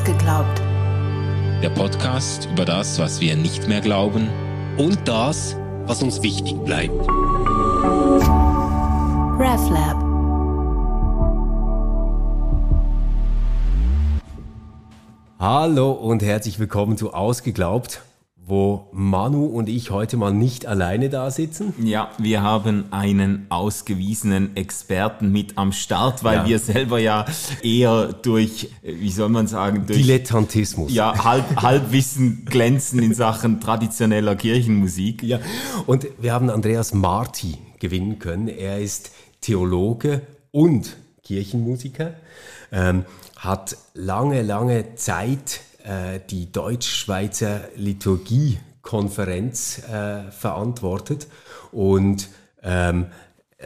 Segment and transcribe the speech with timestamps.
[0.00, 0.62] Ausgeglaubt.
[1.62, 4.30] Der Podcast über das, was wir nicht mehr glauben
[4.78, 6.98] und das, was uns wichtig bleibt.
[9.38, 9.96] RefLab.
[15.38, 18.00] Hallo und herzlich willkommen zu Ausgeglaubt
[18.50, 21.72] wo Manu und ich heute mal nicht alleine da sitzen.
[21.82, 26.46] Ja, wir haben einen ausgewiesenen Experten mit am Start, weil ja.
[26.46, 27.24] wir selber ja
[27.62, 30.92] eher durch, wie soll man sagen, durch Dilettantismus.
[30.92, 35.22] Ja, Halb, Halbwissen glänzen in Sachen traditioneller Kirchenmusik.
[35.22, 35.38] Ja,
[35.86, 38.48] und wir haben Andreas Marti gewinnen können.
[38.48, 42.14] Er ist Theologe und Kirchenmusiker,
[42.72, 43.04] ähm,
[43.36, 51.26] hat lange, lange Zeit äh, die Deutsch-Schweizer Liturgiekonferenz äh, verantwortet
[51.72, 52.28] und
[52.62, 53.06] ähm,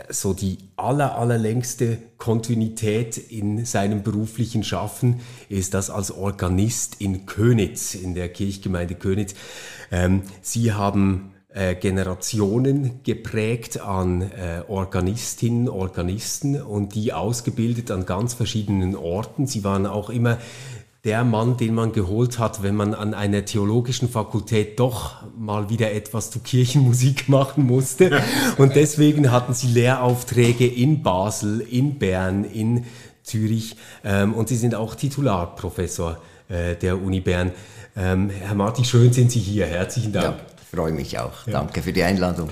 [0.09, 7.94] so die aller, allerlängste Kontinuität in seinem beruflichen Schaffen ist das als Organist in Könitz,
[7.94, 9.36] in der Kirchgemeinde Könitz.
[9.92, 18.34] Ähm, Sie haben äh, Generationen geprägt an äh, Organistinnen, Organisten und die ausgebildet an ganz
[18.34, 19.47] verschiedenen Orten.
[19.47, 20.38] Sie waren auch immer
[21.05, 25.92] der Mann, den man geholt hat, wenn man an einer theologischen Fakultät doch mal wieder
[25.92, 28.22] etwas zu Kirchenmusik machen musste.
[28.56, 32.86] Und deswegen hatten sie Lehraufträge in Basel, in Bern, in
[33.22, 33.77] Zürich.
[34.02, 37.52] Ähm, und sie sind auch Titularprofessor äh, der Uni Bern.
[37.97, 39.66] Ähm, Herr Martin, schön sind Sie hier.
[39.66, 40.38] Herzlichen Dank.
[40.38, 40.44] Ja,
[40.75, 41.44] freue mich auch.
[41.47, 42.48] Danke für die Einladung.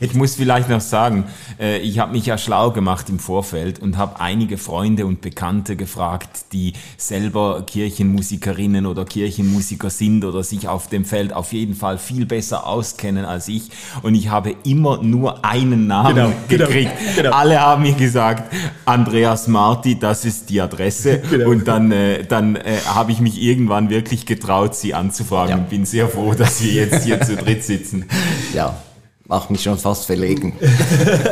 [0.00, 1.24] Ich muss vielleicht noch sagen,
[1.58, 5.76] äh, ich habe mich ja schlau gemacht im Vorfeld und habe einige Freunde und Bekannte
[5.76, 11.98] gefragt, die selber Kirchenmusikerinnen oder Kirchenmusiker sind oder sich auf dem Feld auf jeden Fall
[11.98, 13.70] viel besser auskennen als ich.
[14.02, 16.92] Und ich habe immer nur einen Namen genau, genau gekriegt.
[16.98, 17.36] Genau, genau.
[17.36, 18.52] Alle haben mir gesagt,
[18.84, 21.22] Andreas Marti, das ist die Adresse.
[21.36, 21.50] Genau.
[21.50, 25.56] Und dann, äh, dann äh, habe ich mich irgendwann wirklich getraut, sie anzufragen ja.
[25.56, 28.06] und bin sehr froh, dass wir jetzt hier zu dritt sitzen.
[28.54, 28.76] Ja,
[29.28, 30.54] macht mich schon fast verlegen.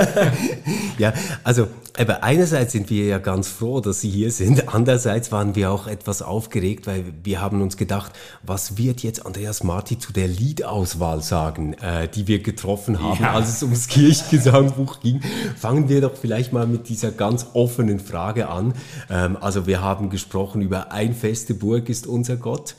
[0.98, 1.12] ja,
[1.42, 4.74] also aber einerseits sind wir ja ganz froh, dass Sie hier sind.
[4.74, 8.12] Andererseits waren wir auch etwas aufgeregt, weil wir haben uns gedacht,
[8.42, 13.34] was wird jetzt Andreas Marti zu der Liedauswahl sagen, äh, die wir getroffen haben, ja.
[13.34, 15.20] als es ums Kirchgesangbuch ging.
[15.56, 18.74] Fangen wir doch vielleicht mal mit dieser ganz offenen Frage an.
[19.08, 22.74] Ähm, also wir haben gesprochen über ein feste Burg ist unser Gott.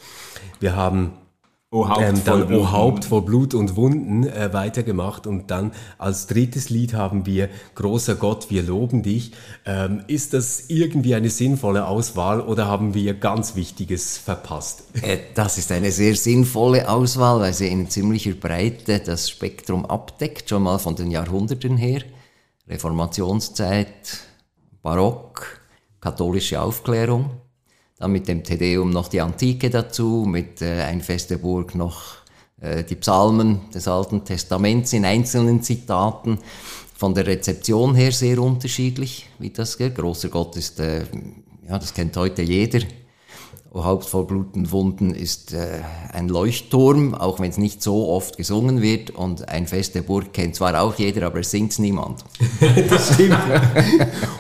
[0.60, 1.14] Wir haben
[1.76, 6.26] O Haupt, ähm, dann O Haupt vor Blut und Wunden äh, weitergemacht und dann als
[6.26, 9.34] drittes Lied haben wir Großer Gott, wir loben dich.
[9.66, 14.86] Ähm, ist das irgendwie eine sinnvolle Auswahl oder haben wir ganz Wichtiges verpasst?
[15.02, 20.50] Äh, das ist eine sehr sinnvolle Auswahl, weil sie in ziemlicher Breite das Spektrum abdeckt,
[20.50, 22.04] schon mal von den Jahrhunderten her.
[22.70, 24.20] Reformationszeit,
[24.82, 25.60] Barock,
[26.00, 27.32] katholische Aufklärung.
[27.98, 32.16] Dann mit dem Tedeum noch die Antike dazu, mit äh, Ein feste Burg noch
[32.60, 36.40] äh, die Psalmen des Alten Testaments in einzelnen Zitaten.
[36.98, 39.96] Von der Rezeption her sehr unterschiedlich, wie das geht.
[39.96, 41.06] Großer Gott ist, äh,
[41.68, 42.80] ja, das kennt heute jeder.
[43.72, 45.82] O Haupt voll Bluten Wunden ist äh,
[46.14, 49.10] ein Leuchtturm, auch wenn es nicht so oft gesungen wird.
[49.10, 52.24] Und ein feste Burg kennt zwar auch jeder, aber es singt niemand.
[52.90, 53.38] das stimmt.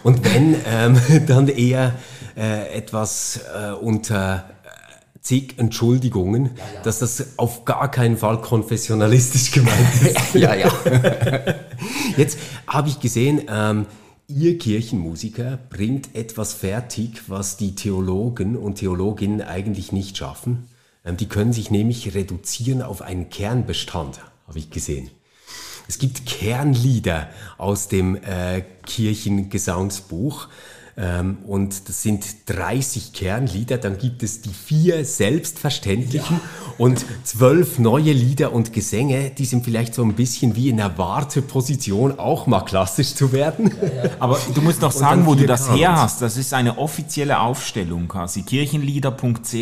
[0.04, 1.96] Und wenn, ähm, dann eher
[2.36, 6.82] äh, etwas äh, unter äh, zig Entschuldigungen, ja, ja.
[6.84, 10.36] dass das auf gar keinen Fall konfessionalistisch gemeint ist.
[10.36, 10.72] ja, ja.
[12.18, 12.38] Jetzt
[12.68, 13.86] habe ich gesehen, ähm,
[14.28, 20.68] Ihr Kirchenmusiker bringt etwas fertig, was die Theologen und Theologinnen eigentlich nicht schaffen.
[21.06, 25.12] Ähm, die können sich nämlich reduzieren auf einen Kernbestand, habe ich gesehen.
[25.88, 27.30] Es gibt Kernlieder
[27.60, 30.48] aus dem äh, Kirchengesangsbuch.
[30.98, 33.78] Ähm, und das sind 30 Kernlieder.
[33.78, 36.76] Dann gibt es die vier selbstverständlichen ja.
[36.78, 39.32] und zwölf neue Lieder und Gesänge.
[39.32, 43.76] Die sind vielleicht so ein bisschen wie in der Warteposition, auch mal klassisch zu werden.
[43.82, 44.10] Ja, ja.
[44.20, 46.22] Aber du musst noch sagen, wo du das her hast.
[46.22, 48.44] Das ist eine offizielle Aufstellung quasi.
[48.44, 49.54] Kirchenlieder.ch.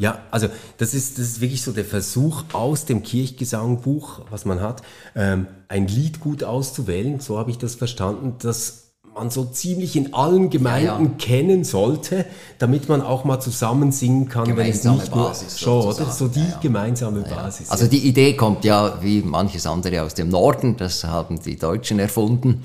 [0.00, 4.60] Ja, also das ist, das ist wirklich so der Versuch aus dem Kirchgesangbuch, was man
[4.60, 4.82] hat,
[5.16, 7.18] ähm, ein Lied gut auszuwählen.
[7.18, 8.87] So habe ich das verstanden, das
[9.18, 11.10] man so ziemlich in allen Gemeinden ja, ja.
[11.18, 12.24] kennen sollte,
[12.58, 16.10] damit man auch mal zusammen singen kann, wenn es nicht Basis nur schon, oder?
[16.10, 17.70] So die ja, gemeinsame Basis.
[17.70, 21.98] Also die Idee kommt ja wie manches andere aus dem Norden, das haben die Deutschen
[21.98, 22.62] erfunden.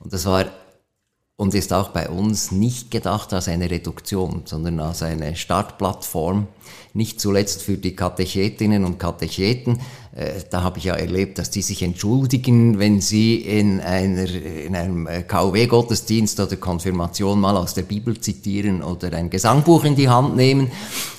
[0.00, 0.46] Und das war
[1.40, 6.48] und ist auch bei uns nicht gedacht als eine Reduktion, sondern als eine Startplattform,
[6.92, 9.80] nicht zuletzt für die Katechetinnen und Katecheten.
[10.14, 14.76] Äh, da habe ich ja erlebt, dass die sich entschuldigen, wenn sie in, einer, in
[14.76, 20.10] einem äh, KW-Gottesdienst oder Konfirmation mal aus der Bibel zitieren oder ein Gesangbuch in die
[20.10, 20.70] Hand nehmen.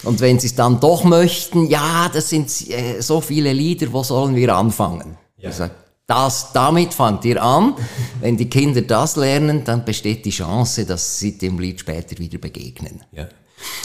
[0.04, 4.04] Und wenn sie es dann doch möchten, ja, das sind äh, so viele Lieder, wo
[4.04, 5.18] sollen wir anfangen?
[5.40, 5.50] Ja.
[5.50, 5.74] Ich sage,
[6.08, 7.76] das, damit fangt ihr an.
[8.20, 12.38] Wenn die Kinder das lernen, dann besteht die Chance, dass sie dem Lied später wieder
[12.38, 13.04] begegnen.
[13.12, 13.28] Ja.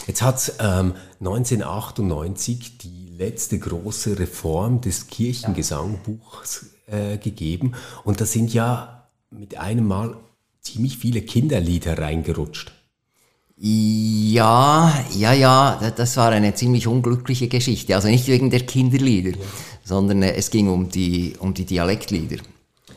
[0.07, 7.73] Jetzt hat es ähm, 1998 die letzte große Reform des Kirchengesangbuchs äh, gegeben
[8.03, 10.17] und da sind ja mit einem Mal
[10.61, 12.73] ziemlich viele Kinderlieder reingerutscht.
[13.59, 17.95] Ja, ja, ja, das war eine ziemlich unglückliche Geschichte.
[17.95, 19.45] Also nicht wegen der Kinderlieder, ja
[19.87, 22.37] sondern äh, es ging um die, um die Dialektlieder.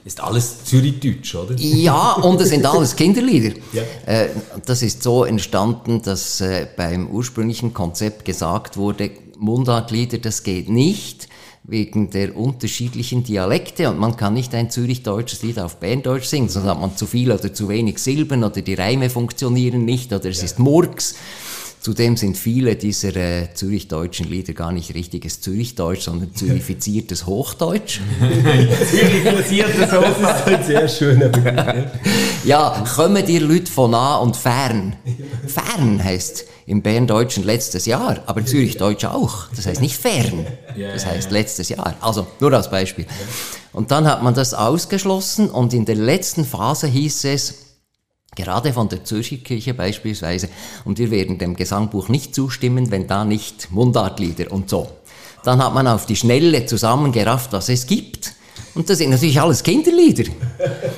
[0.05, 1.55] Ist alles Zürichdeutsch, oder?
[1.57, 3.55] Ja, und es sind alles Kinderlieder.
[3.73, 3.83] Ja.
[4.07, 4.31] Äh,
[4.67, 11.29] das ist so entstanden, dass äh, beim ursprünglichen Konzept gesagt wurde, Mundartlieder, das geht nicht
[11.63, 16.67] wegen der unterschiedlichen Dialekte und man kann nicht ein zürichdeutsches Lied auf Berndeutsch singen, sonst
[16.67, 20.39] hat man zu viel oder zu wenig Silben oder die Reime funktionieren nicht oder es
[20.39, 20.45] ja.
[20.45, 21.15] ist Murks.
[21.81, 28.00] Zudem sind viele dieser äh, zürichdeutschen Lieder gar nicht richtiges Zürichdeutsch, sondern zürifiziertes Hochdeutsch.
[28.21, 30.44] zürifiziertes Hochdeutsch.
[30.44, 31.91] Das ist sehr schöner Begriff.
[32.44, 34.97] ja, kommen dir Leute von nah und fern.
[35.47, 39.47] Fern heißt im Berndeutschen letztes Jahr, aber Zürichdeutsch auch.
[39.56, 40.47] Das heißt nicht fern.
[40.76, 41.94] Das heißt letztes Jahr.
[42.03, 43.06] Also nur als Beispiel.
[43.73, 47.70] Und dann hat man das ausgeschlossen und in der letzten Phase hieß es,
[48.37, 50.49] Gerade von der Zürcher Kirche beispielsweise.
[50.85, 54.88] Und wir werden dem Gesangbuch nicht zustimmen, wenn da nicht Mundartlieder und so.
[55.43, 58.35] Dann hat man auf die Schnelle zusammengerafft, was es gibt.
[58.75, 60.25] Und das sind natürlich alles Kinderlieder.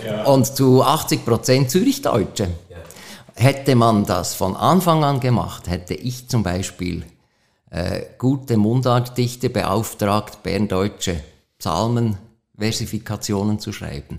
[0.05, 0.25] Ja.
[0.25, 2.49] Und zu 80 Prozent Zürichdeutsche.
[2.69, 2.77] Ja.
[3.35, 7.05] Hätte man das von Anfang an gemacht, hätte ich zum Beispiel
[7.71, 11.21] äh, gute Mundartdichte beauftragt, berndeutsche
[11.59, 14.17] Psalmenversifikationen zu schreiben.
[14.17, 14.19] Mhm.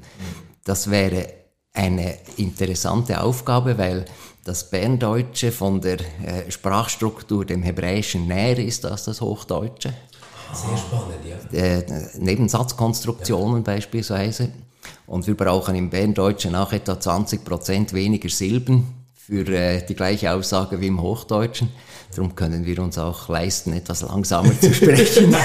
[0.63, 1.42] Das wäre
[1.73, 4.05] eine interessante Aufgabe, weil
[4.43, 9.93] das Berndeutsche von der äh, Sprachstruktur dem Hebräischen näher ist als das Hochdeutsche.
[10.53, 11.59] Sehr spannend, ja.
[11.59, 13.73] Äh, Nebensatzkonstruktionen ja.
[13.73, 14.49] beispielsweise.
[15.07, 20.81] Und wir brauchen im Berndeutschen auch etwa 20% weniger Silben für äh, die gleiche Aussage
[20.81, 21.69] wie im Hochdeutschen.
[22.13, 25.31] Darum können wir uns auch leisten, etwas langsamer zu sprechen.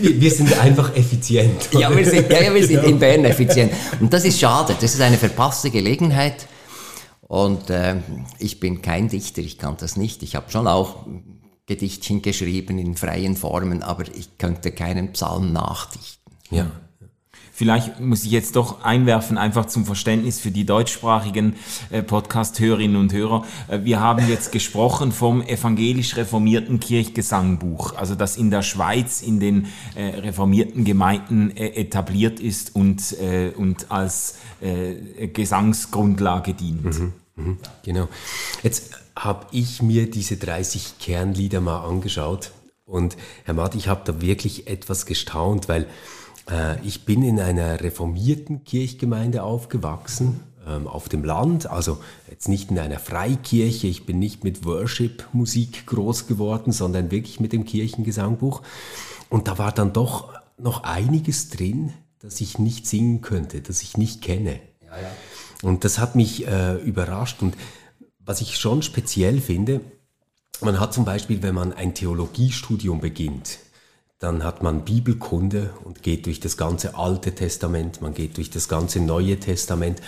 [0.00, 1.68] wir sind einfach effizient.
[1.72, 3.72] Ja, wir sind, ja, wir sind in Bern effizient.
[4.00, 4.74] Und das ist schade.
[4.80, 6.46] Das ist eine verpasste Gelegenheit.
[7.20, 7.96] Und äh,
[8.38, 10.22] ich bin kein Dichter, ich kann das nicht.
[10.22, 11.04] Ich habe schon auch
[11.66, 16.32] Gedichtchen geschrieben in freien Formen, aber ich könnte keinen Psalm nachdichten.
[16.50, 16.70] Ja.
[17.56, 21.56] Vielleicht muss ich jetzt doch einwerfen, einfach zum Verständnis für die deutschsprachigen
[21.88, 23.46] äh, Podcast-Hörerinnen und Hörer.
[23.68, 29.40] Äh, wir haben jetzt gesprochen vom evangelisch reformierten Kirchgesangbuch, also das in der Schweiz in
[29.40, 33.16] den äh, reformierten Gemeinden etabliert ist und,
[33.56, 36.84] und als Gesangsgrundlage dient.
[36.84, 38.08] Mhm, mh, genau.
[38.62, 42.52] Jetzt habe ich mir diese 30 Kernlieder mal angeschaut
[42.84, 45.86] und Herr Matt, ich habe da wirklich etwas gestaunt, weil
[46.84, 51.98] ich bin in einer reformierten Kirchgemeinde aufgewachsen, ähm, auf dem Land, also
[52.28, 57.52] jetzt nicht in einer Freikirche, ich bin nicht mit Worship-Musik groß geworden, sondern wirklich mit
[57.52, 58.62] dem Kirchengesangbuch.
[59.28, 63.96] Und da war dann doch noch einiges drin, das ich nicht singen könnte, das ich
[63.96, 64.58] nicht kenne.
[64.84, 65.10] Ja, ja.
[65.62, 67.42] Und das hat mich äh, überrascht.
[67.42, 67.56] Und
[68.18, 69.80] was ich schon speziell finde,
[70.60, 73.58] man hat zum Beispiel, wenn man ein Theologiestudium beginnt,
[74.18, 78.66] dann hat man Bibelkunde und geht durch das ganze Alte Testament, man geht durch das
[78.66, 80.00] ganze Neue Testament.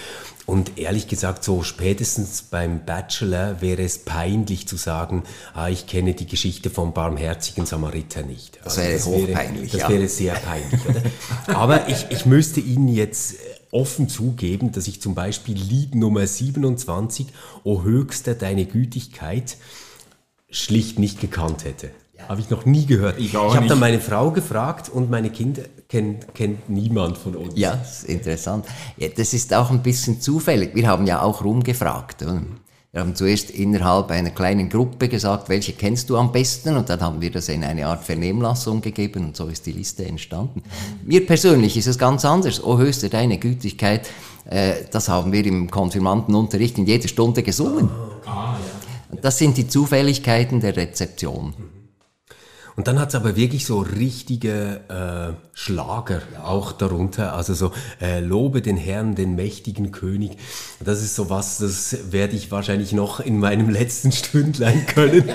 [0.47, 6.15] Und ehrlich gesagt, so spätestens beim Bachelor wäre es peinlich zu sagen, ah, ich kenne
[6.15, 8.59] die Geschichte vom barmherzigen Samariter nicht.
[8.65, 9.75] Das wäre also das hochpeinlich.
[9.75, 10.81] Wäre, das wäre sehr peinlich.
[10.89, 11.03] Oder?
[11.55, 13.35] Aber ich, ich müsste Ihnen jetzt
[13.73, 17.27] offen zugeben, dass ich zum Beispiel Lied Nummer 27,
[17.63, 19.59] O höchster deine Gütigkeit,
[20.49, 21.91] schlicht nicht gekannt hätte.
[22.27, 23.19] Habe ich noch nie gehört.
[23.19, 27.55] Ich, ich habe dann meine Frau gefragt und meine Kinder kennt, kennt niemand von uns.
[27.57, 28.67] Ja, das ist interessant.
[28.97, 30.75] Ja, das ist auch ein bisschen zufällig.
[30.75, 32.25] Wir haben ja auch rumgefragt.
[32.91, 36.77] Wir haben zuerst innerhalb einer kleinen Gruppe gesagt, welche kennst du am besten?
[36.77, 40.05] Und dann haben wir das in eine Art Vernehmlassung gegeben und so ist die Liste
[40.05, 40.63] entstanden.
[41.05, 42.63] Mir persönlich ist es ganz anders.
[42.65, 44.09] Oh, höchste deine Gütigkeit.
[44.47, 47.91] Äh, das haben wir im Konfirmandenunterricht in jeder Stunde gesungen.
[48.27, 48.57] Ah,
[49.13, 49.19] ja.
[49.21, 51.55] Das sind die Zufälligkeiten der Rezeption.
[52.79, 57.35] Und dann hat's aber wirklich so richtige äh, Schlager auch darunter.
[57.35, 60.39] Also so äh, Lobe den Herrn, den mächtigen König.
[60.79, 65.29] Das ist so was, das werde ich wahrscheinlich noch in meinem letzten Stündlein können.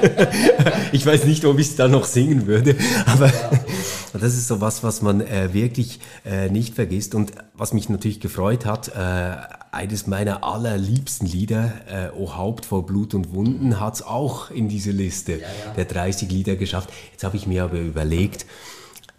[0.93, 3.29] ich weiß nicht, ob ich es da noch singen würde, aber
[4.13, 7.13] das ist so was, was man äh, wirklich äh, nicht vergisst.
[7.13, 9.35] Und was mich natürlich gefreut hat, äh,
[9.73, 14.91] eines meiner allerliebsten Lieder, äh, O Haupt vor Blut und Wunden, hat's auch in diese
[14.91, 15.73] Liste ja, ja.
[15.75, 16.89] der 30 Lieder geschafft.
[17.11, 18.45] Jetzt habe ich mir aber überlegt,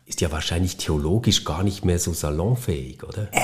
[0.07, 3.29] ist ja wahrscheinlich theologisch gar nicht mehr so salonfähig, oder?
[3.33, 3.41] Äh,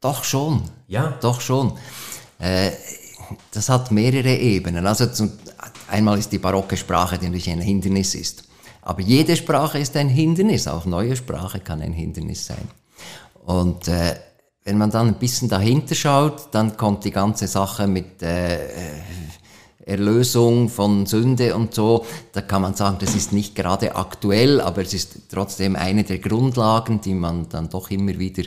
[0.00, 0.62] doch schon.
[0.86, 1.18] Ja?
[1.20, 1.76] Doch schon.
[2.38, 2.70] Äh,
[3.50, 4.86] das hat mehrere Ebenen.
[4.86, 5.32] Also zum,
[5.88, 8.44] einmal ist die barocke Sprache, die natürlich ein Hindernis ist.
[8.82, 12.68] Aber jede Sprache ist ein Hindernis, auch neue Sprache kann ein Hindernis sein.
[13.44, 14.14] Und äh,
[14.64, 18.58] wenn man dann ein bisschen dahinter schaut, dann kommt die ganze Sache mit äh,
[19.84, 22.04] Erlösung von Sünde und so.
[22.32, 26.18] Da kann man sagen, das ist nicht gerade aktuell, aber es ist trotzdem eine der
[26.18, 28.44] Grundlagen, die man dann doch immer wieder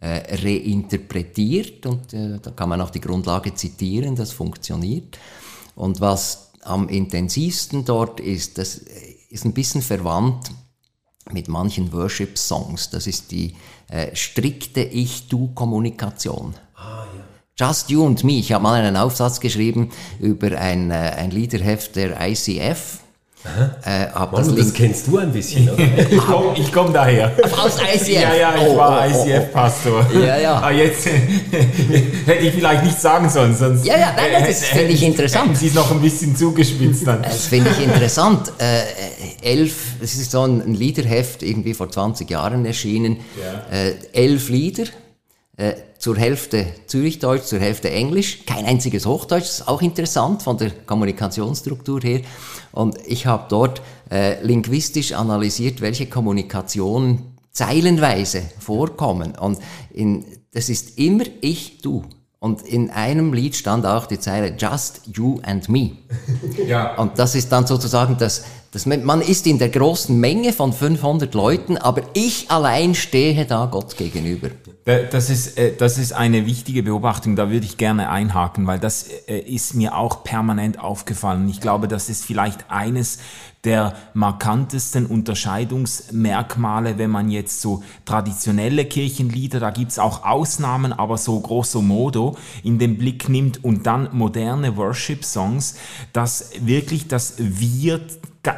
[0.00, 1.86] äh, reinterpretiert.
[1.86, 5.18] Und äh, da kann man auch die Grundlage zitieren, das funktioniert.
[5.76, 8.80] Und was am intensivsten dort ist, das
[9.30, 10.50] ist ein bisschen verwandt
[11.30, 12.90] mit manchen Worship-Songs.
[12.90, 13.54] Das ist die
[13.88, 16.54] äh, strikte Ich-Du-Kommunikation.
[16.74, 17.66] Ah, ja.
[17.66, 18.32] Just You and Me.
[18.32, 23.01] Ich habe mal einen Aufsatz geschrieben über ein, äh, ein Liederheft der ICF.
[23.84, 25.82] Äh, Manu, das, das kennst du ein bisschen, oder?
[26.10, 27.32] ich komme komm daher.
[27.58, 28.08] Aus ICF?
[28.08, 30.06] Ja, ja, ich oh, war oh, oh, ICF-Pastor.
[30.14, 30.54] Ja, ja.
[30.54, 31.06] Aber jetzt
[32.26, 33.84] hätte ich vielleicht nicht sagen sollen, sonst...
[33.84, 35.56] Ja, ja, nein, das finde ich interessant.
[35.56, 37.22] Sie es noch ein bisschen zugespitzt dann.
[37.22, 38.52] Das finde ich interessant.
[38.58, 38.82] Äh,
[39.42, 43.18] elf, das ist so ein Liederheft, irgendwie vor 20 Jahren erschienen.
[43.40, 43.76] Ja.
[43.76, 44.84] Äh, elf Lieder,
[45.56, 50.56] äh, zur Hälfte Zürichdeutsch, zur Hälfte Englisch, kein einziges Hochdeutsch, das ist auch interessant von
[50.56, 52.22] der Kommunikationsstruktur her.
[52.72, 59.36] Und ich habe dort äh, linguistisch analysiert, welche Kommunikationen zeilenweise vorkommen.
[59.36, 59.58] Und
[59.92, 62.04] in, das ist immer ich, du.
[62.38, 65.92] Und in einem Lied stand auch die Zeile Just You and Me.
[66.66, 66.96] Ja.
[66.96, 71.34] Und das ist dann sozusagen das, das, man ist in der großen Menge von 500
[71.34, 74.48] Leuten, aber ich allein stehe da Gott gegenüber.
[74.86, 79.06] Das ist, äh, das ist eine wichtige Beobachtung, da würde ich gerne einhaken, weil das
[79.28, 81.48] äh, ist mir auch permanent aufgefallen.
[81.50, 83.18] Ich glaube, das ist vielleicht eines
[83.64, 91.38] der markantesten Unterscheidungsmerkmale, wenn man jetzt so traditionelle Kirchenlieder, da gibt's auch Ausnahmen, aber so
[91.40, 95.76] grosso modo in den Blick nimmt und dann moderne Worship-Songs,
[96.12, 98.00] dass wirklich das Wir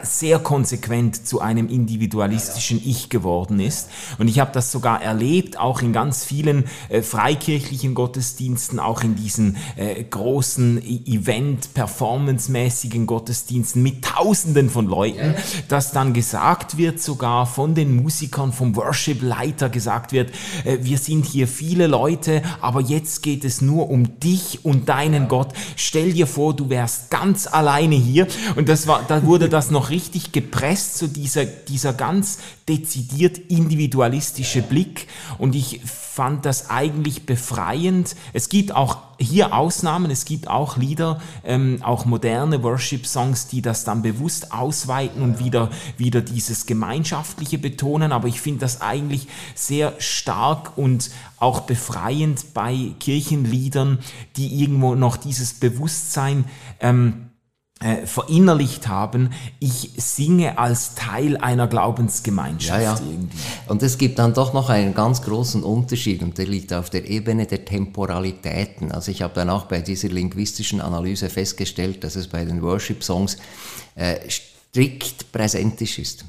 [0.03, 3.91] sehr konsequent zu einem individualistischen Ich geworden ist.
[4.19, 9.15] Und ich habe das sogar erlebt, auch in ganz vielen äh, freikirchlichen Gottesdiensten, auch in
[9.15, 15.35] diesen äh, großen Event, performancemäßigen Gottesdiensten mit Tausenden von Leuten,
[15.69, 20.31] dass dann gesagt wird, sogar von den Musikern, vom Worship-Leiter gesagt wird,
[20.65, 25.29] äh, wir sind hier viele Leute, aber jetzt geht es nur um dich und deinen
[25.29, 25.53] Gott.
[25.77, 28.27] Stell dir vor, du wärst ganz alleine hier.
[28.57, 32.39] Und das war, da wurde das noch richtig gepresst, so dieser, dieser ganz
[32.69, 35.07] dezidiert individualistische Blick.
[35.37, 38.17] Und ich fand das eigentlich befreiend.
[38.33, 43.85] Es gibt auch hier Ausnahmen, es gibt auch Lieder, ähm, auch moderne Worship-Songs, die das
[43.85, 48.13] dann bewusst ausweiten und wieder, wieder dieses Gemeinschaftliche betonen.
[48.13, 53.99] Aber ich finde das eigentlich sehr stark und auch befreiend bei Kirchenliedern,
[54.37, 56.45] die irgendwo noch dieses Bewusstsein
[56.81, 57.31] ähm,
[57.85, 62.81] äh, verinnerlicht haben, ich singe als Teil einer Glaubensgemeinschaft.
[62.81, 63.01] Ja, ja.
[63.69, 67.07] Und es gibt dann doch noch einen ganz großen Unterschied und der liegt auf der
[67.07, 68.91] Ebene der Temporalitäten.
[68.91, 73.37] Also ich habe dann auch bei dieser linguistischen Analyse festgestellt, dass es bei den Worship-Songs
[73.97, 76.25] äh, strikt präsentisch ist.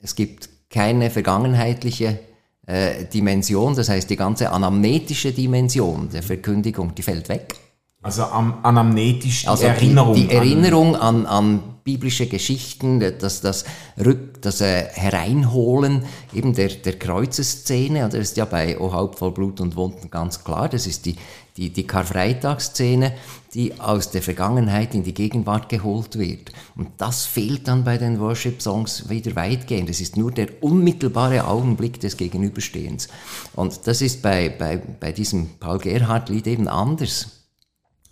[0.00, 2.20] Es gibt keine vergangenheitliche
[2.66, 7.56] äh, Dimension, das heißt die ganze anamnetische Dimension der Verkündigung, die fällt weg.
[8.02, 10.14] Also am, anamnetisch die also Erinnerung.
[10.14, 13.64] Die, die Erinnerung an, an biblische Geschichten, das, das,
[14.02, 19.32] Rück, das äh, Hereinholen eben der, der Kreuzeszene, das ist ja bei O Haupt voll
[19.32, 21.16] Blut und Wunden ganz klar, das ist die,
[21.56, 23.12] die, die Karfreitagsszene,
[23.52, 26.52] die aus der Vergangenheit in die Gegenwart geholt wird.
[26.76, 29.90] Und das fehlt dann bei den Worship-Songs wieder weitgehend.
[29.90, 33.08] Es ist nur der unmittelbare Augenblick des Gegenüberstehens.
[33.56, 37.39] Und das ist bei, bei, bei diesem Paul Gerhardt-Lied eben anders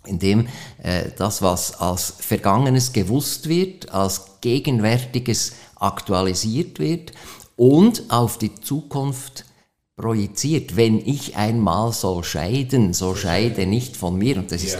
[0.05, 0.47] indem
[0.81, 7.11] äh, das, was als Vergangenes gewusst wird, als Gegenwärtiges aktualisiert wird
[7.55, 9.45] und auf die Zukunft
[9.95, 10.75] projiziert.
[10.77, 14.37] Wenn ich einmal soll scheiden, so scheide nicht von mir.
[14.37, 14.77] Und das ist,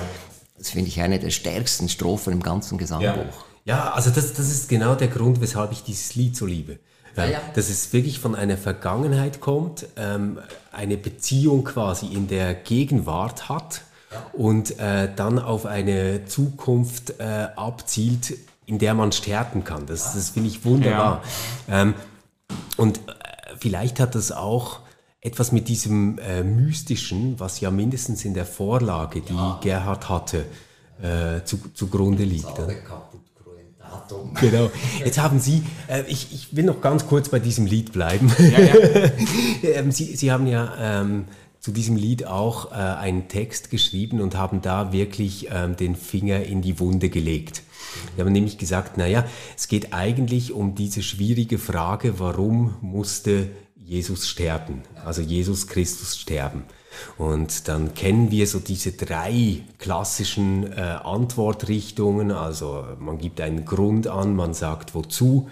[0.57, 3.05] das finde ich eine der stärksten Strophen im ganzen Gesamtbuch.
[3.05, 3.45] Ja.
[3.65, 6.79] Ja, also das, das ist genau der Grund, weshalb ich dieses Lied so liebe.
[7.15, 7.41] Ja, ja.
[7.53, 10.39] Dass es wirklich von einer Vergangenheit kommt, ähm,
[10.71, 13.81] eine Beziehung quasi in der Gegenwart hat
[14.33, 18.33] und äh, dann auf eine Zukunft äh, abzielt,
[18.65, 19.85] in der man sterben kann.
[19.85, 21.23] Das, das finde ich wunderbar.
[21.69, 21.93] Ähm,
[22.77, 23.01] und äh,
[23.59, 24.79] vielleicht hat das auch
[25.21, 30.45] etwas mit diesem äh, Mystischen, was ja mindestens in der Vorlage, die Gerhard hatte,
[31.01, 32.57] äh, zu, zugrunde liegt.
[32.59, 32.73] oder?
[34.39, 34.71] Genau.
[35.03, 38.31] Jetzt haben Sie, äh, ich, ich will noch ganz kurz bei diesem Lied bleiben.
[39.63, 41.25] ähm, Sie, Sie haben ja ähm,
[41.59, 46.43] zu diesem Lied auch äh, einen Text geschrieben und haben da wirklich ähm, den Finger
[46.43, 47.63] in die Wunde gelegt.
[48.15, 49.25] Sie haben nämlich gesagt, naja,
[49.57, 56.63] es geht eigentlich um diese schwierige Frage, warum musste Jesus sterben, also Jesus Christus sterben.
[57.17, 62.31] Und dann kennen wir so diese drei klassischen äh, Antwortrichtungen.
[62.31, 65.49] Also man gibt einen Grund an, man sagt wozu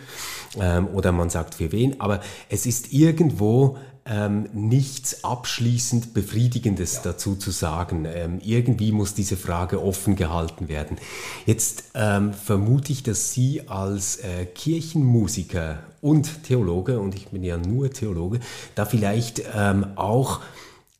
[0.59, 1.99] ähm, oder man sagt für wen.
[1.99, 3.77] Aber es ist irgendwo
[4.09, 8.05] ähm, nichts abschließend Befriedigendes dazu zu sagen.
[8.05, 10.97] Ähm, irgendwie muss diese Frage offen gehalten werden.
[11.45, 17.57] Jetzt ähm, vermute ich, dass Sie als äh, Kirchenmusiker und Theologe, und ich bin ja
[17.57, 18.39] nur Theologe,
[18.75, 20.41] da vielleicht ähm, auch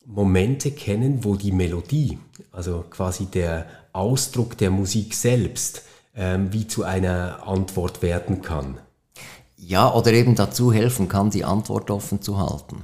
[0.06, 2.18] Momente kennen, wo die Melodie,
[2.52, 5.84] also quasi der Ausdruck der Musik selbst,
[6.16, 8.80] ähm, wie zu einer Antwort werden kann.
[9.58, 12.84] Ja, oder eben dazu helfen kann, die Antwort offen zu halten.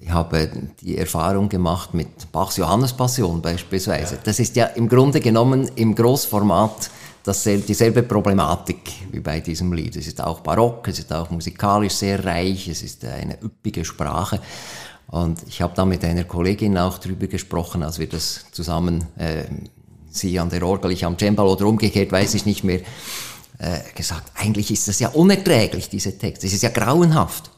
[0.00, 0.48] Ich habe
[0.80, 4.14] die Erfahrung gemacht mit Bachs Johannespassion beispielsweise.
[4.14, 4.20] Ja.
[4.22, 6.90] Das ist ja im Grunde genommen im Großformat
[7.24, 9.96] dasselbe, dieselbe Problematik wie bei diesem Lied.
[9.96, 14.40] Es ist auch barock, es ist auch musikalisch sehr reich, es ist eine üppige Sprache.
[15.08, 19.44] Und ich habe da mit einer Kollegin auch drüber gesprochen, als wir das zusammen, äh,
[20.10, 22.80] sie an der Orgel, ich am Cembalo oder umgekehrt, weiß ich nicht mehr,
[23.58, 26.46] äh, gesagt, eigentlich ist das ja unerträglich, diese Texte.
[26.46, 27.50] Es ist ja grauenhaft.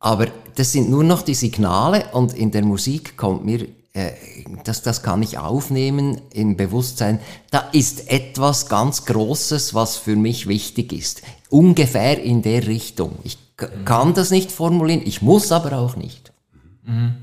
[0.00, 4.12] Aber das sind nur noch die Signale und in der Musik kommt mir, äh,
[4.64, 7.18] das, das kann ich aufnehmen im Bewusstsein,
[7.50, 11.22] da ist etwas ganz Großes, was für mich wichtig ist.
[11.50, 13.18] Ungefähr in der Richtung.
[13.24, 13.38] Ich
[13.84, 16.32] kann das nicht formulieren, ich muss aber auch nicht.
[16.84, 17.16] Mhm.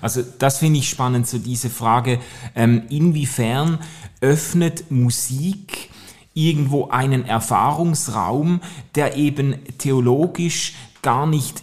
[0.00, 2.20] Also das finde ich spannend, so diese Frage,
[2.54, 3.78] ähm, inwiefern
[4.20, 5.90] öffnet Musik
[6.34, 8.60] irgendwo einen Erfahrungsraum,
[8.94, 11.62] der eben theologisch gar nicht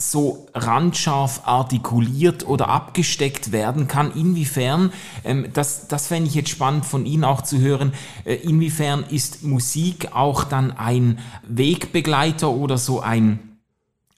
[0.00, 4.12] so randscharf artikuliert oder abgesteckt werden kann.
[4.14, 4.92] Inwiefern,
[5.24, 7.92] ähm, das, das fände ich jetzt spannend von Ihnen auch zu hören,
[8.24, 13.58] äh, inwiefern ist Musik auch dann ein Wegbegleiter oder so ein,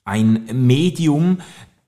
[0.04, 1.38] ein Medium,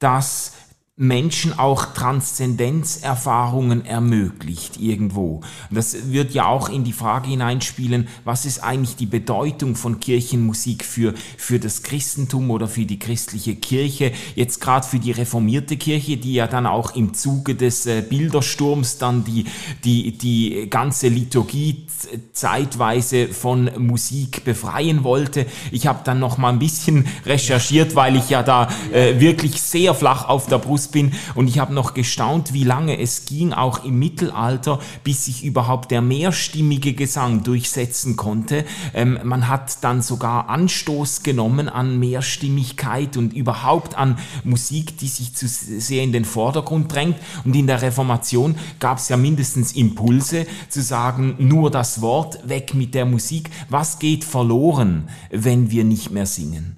[0.00, 0.52] das
[0.96, 5.40] Menschen auch Transzendenzerfahrungen ermöglicht irgendwo.
[5.68, 10.84] Das wird ja auch in die Frage hineinspielen, was ist eigentlich die Bedeutung von Kirchenmusik
[10.84, 16.16] für, für das Christentum oder für die christliche Kirche, jetzt gerade für die reformierte Kirche,
[16.16, 19.46] die ja dann auch im Zuge des äh, Bildersturms dann die,
[19.82, 21.88] die, die ganze Liturgie
[22.32, 25.46] zeitweise von Musik befreien wollte.
[25.70, 29.94] Ich habe dann noch mal ein bisschen recherchiert, weil ich ja da äh, wirklich sehr
[29.94, 33.84] flach auf der Brust bin und ich habe noch gestaunt, wie lange es ging, auch
[33.84, 38.64] im Mittelalter, bis sich überhaupt der mehrstimmige Gesang durchsetzen konnte.
[38.94, 45.34] Ähm, man hat dann sogar Anstoß genommen an Mehrstimmigkeit und überhaupt an Musik, die sich
[45.34, 47.16] zu sehr in den Vordergrund drängt.
[47.44, 52.74] Und in der Reformation gab es ja mindestens Impulse zu sagen, nur das Wort, weg
[52.74, 53.50] mit der Musik.
[53.68, 56.76] Was geht verloren, wenn wir nicht mehr singen?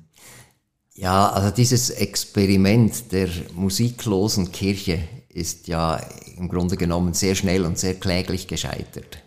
[0.94, 6.00] Ja, also dieses Experiment der musiklosen Kirche ist ja
[6.38, 9.18] im Grunde genommen sehr schnell und sehr kläglich gescheitert.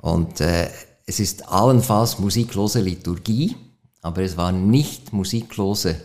[0.00, 0.68] Und äh,
[1.06, 3.56] es ist allenfalls musiklose Liturgie,
[4.00, 6.00] aber es war nicht musiklose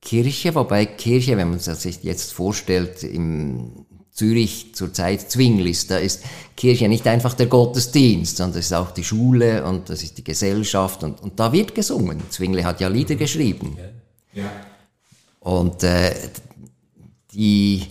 [0.00, 3.81] Kirche, wobei Kirche, wenn man sich jetzt vorstellt, im
[4.12, 5.86] Zürich zurzeit Zwinglis.
[5.86, 6.22] Da ist
[6.56, 10.24] Kirche nicht einfach der Gottesdienst, sondern das ist auch die Schule und das ist die
[10.24, 12.22] Gesellschaft und, und da wird gesungen.
[12.28, 13.76] Zwingli hat ja Lieder geschrieben.
[14.34, 14.50] Ja.
[15.40, 16.14] Und äh,
[17.32, 17.86] die,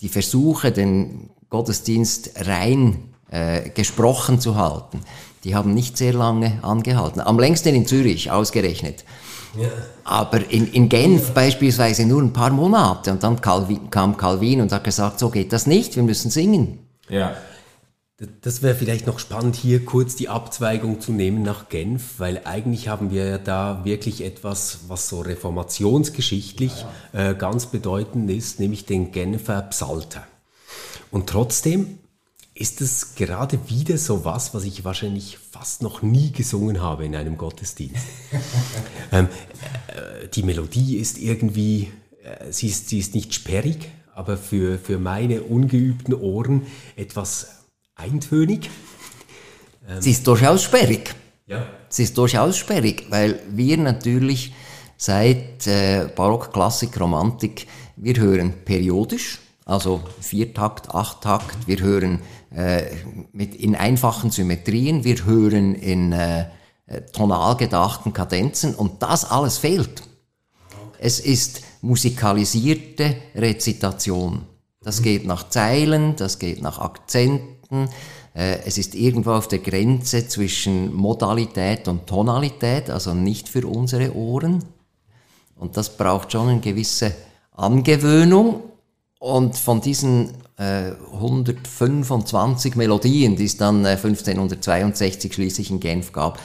[0.00, 5.00] die Versuche, den Gottesdienst rein äh, gesprochen zu halten,
[5.44, 7.20] die haben nicht sehr lange angehalten.
[7.20, 9.04] Am längsten in Zürich ausgerechnet.
[10.04, 14.72] Aber in, in Genf beispielsweise nur ein paar Monate und dann Calvin, kam Calvin und
[14.72, 16.78] hat gesagt, so geht das nicht, wir müssen singen.
[17.08, 17.36] Ja.
[18.40, 22.86] Das wäre vielleicht noch spannend, hier kurz die Abzweigung zu nehmen nach Genf, weil eigentlich
[22.86, 29.10] haben wir ja da wirklich etwas, was so reformationsgeschichtlich äh, ganz bedeutend ist, nämlich den
[29.10, 30.24] Genfer Psalter.
[31.10, 31.98] Und trotzdem
[32.54, 37.14] ist es gerade wieder so was, was ich wahrscheinlich fast noch nie gesungen habe in
[37.14, 38.04] einem Gottesdienst.
[39.12, 39.28] ähm,
[39.86, 41.92] äh, die Melodie ist irgendwie,
[42.24, 48.70] äh, sie, ist, sie ist nicht sperrig, aber für, für meine ungeübten Ohren etwas eintönig.
[49.88, 51.14] Ähm, sie ist durchaus sperrig.
[51.46, 51.64] Ja.
[51.88, 54.52] Sie ist durchaus sperrig, weil wir natürlich
[54.96, 62.20] seit äh, Barock, Klassik, Romantik, wir hören periodisch, also Viertakt, Achttakt, wir hören
[62.54, 62.84] äh,
[63.32, 66.46] mit, in einfachen Symmetrien, wir hören in äh,
[67.12, 70.02] tonal gedachten Kadenzen und das alles fehlt.
[70.98, 74.42] Es ist musikalisierte Rezitation.
[74.82, 75.04] Das mhm.
[75.04, 77.88] geht nach Zeilen, das geht nach Akzenten,
[78.34, 84.14] äh, es ist irgendwo auf der Grenze zwischen Modalität und Tonalität, also nicht für unsere
[84.14, 84.64] Ohren.
[85.56, 87.14] Und das braucht schon eine gewisse
[87.52, 88.62] Angewöhnung.
[89.22, 96.40] Und von diesen äh, 125 Melodien, die es dann äh, 1562 schließlich in Genf gab,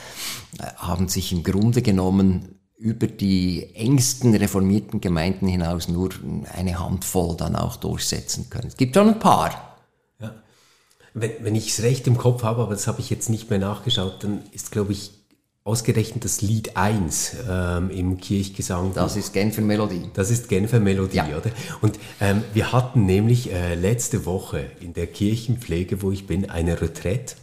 [0.59, 6.11] äh, haben sich im Grunde genommen über die engsten reformierten Gemeinden hinaus nur
[6.53, 8.67] eine Handvoll dann auch durchsetzen können.
[8.67, 9.79] Es gibt schon ein paar.
[10.19, 10.35] Ja.
[11.15, 13.57] Wenn, wenn ich es recht im Kopf habe, aber das habe ich jetzt nicht mehr
[13.57, 15.16] nachgeschaut, dann ist, glaube ich,
[15.67, 18.93] ausgerechnet das Lied 1 ähm, im Kirchgesang.
[18.93, 20.09] Das ist Genfer Melodie.
[20.13, 21.25] Das ist Genfer Melodie, ja.
[21.25, 21.51] oder?
[21.81, 26.81] Und ähm, wir hatten nämlich äh, letzte Woche in der Kirchenpflege, wo ich bin, eine
[26.81, 27.35] Retraite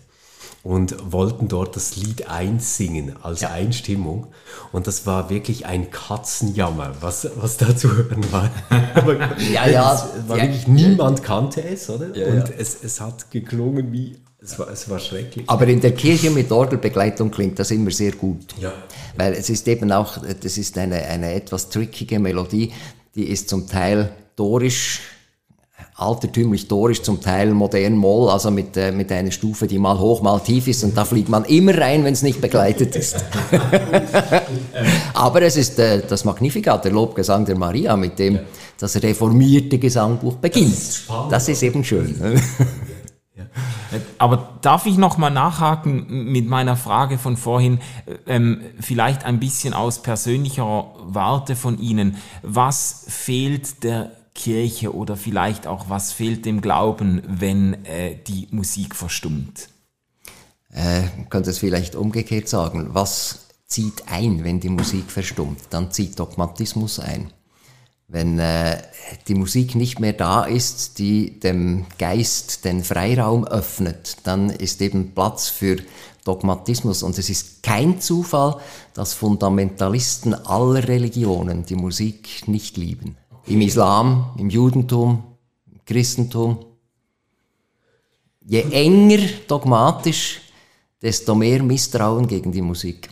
[0.63, 3.51] und wollten dort das Lied 1 singen als ja.
[3.51, 4.29] Einstimmung.
[4.73, 8.51] Und das war wirklich ein Katzenjammer, was, was da zu hören war.
[9.53, 9.93] ja, ja.
[9.93, 10.45] Es war ja.
[10.45, 12.07] wirklich, niemand kannte es, oder?
[12.07, 15.49] und Es, es hat geklungen wie es war, es war schrecklich.
[15.49, 18.55] Aber in der Kirche mit Orgelbegleitung klingt das immer sehr gut.
[18.61, 18.73] Ja.
[19.17, 22.71] Weil es ist eben auch, das ist eine, eine etwas trickige Melodie,
[23.15, 25.01] die ist zum Teil dorisch,
[25.97, 30.21] altertümlich dorisch, zum Teil modern Moll, also mit, äh, mit einer Stufe, die mal hoch,
[30.21, 33.25] mal tief ist und da fliegt man immer rein, wenn es nicht begleitet ist.
[35.15, 38.41] Aber es ist äh, das Magnificat, der Lobgesang der Maria, mit dem
[38.79, 40.73] das reformierte Gesangbuch beginnt.
[40.73, 42.41] Das ist, spannend, das ist eben schön.
[44.19, 47.81] Aber darf ich noch mal nachhaken mit meiner Frage von vorhin,
[48.27, 52.17] ähm, vielleicht ein bisschen aus persönlicher Warte von Ihnen.
[52.43, 58.95] Was fehlt der Kirche oder vielleicht auch was fehlt dem Glauben, wenn äh, die Musik
[58.95, 59.69] verstummt?
[60.71, 62.89] Äh, könnte es vielleicht umgekehrt sagen.
[62.93, 65.61] Was zieht ein, wenn die Musik verstummt?
[65.71, 67.33] Dann zieht Dogmatismus ein
[68.15, 68.81] wenn äh,
[69.27, 75.17] die Musik nicht mehr da ist, die dem Geist den Freiraum öffnet, dann ist eben
[75.17, 75.79] Platz für
[76.25, 77.03] Dogmatismus.
[77.03, 78.61] Und es ist kein Zufall,
[78.95, 83.17] dass Fundamentalisten aller Religionen die Musik nicht lieben.
[83.47, 85.25] Im Islam, im Judentum,
[85.73, 86.59] im Christentum.
[88.47, 90.41] Je enger dogmatisch,
[91.03, 93.09] desto mehr Misstrauen gegen die Musik.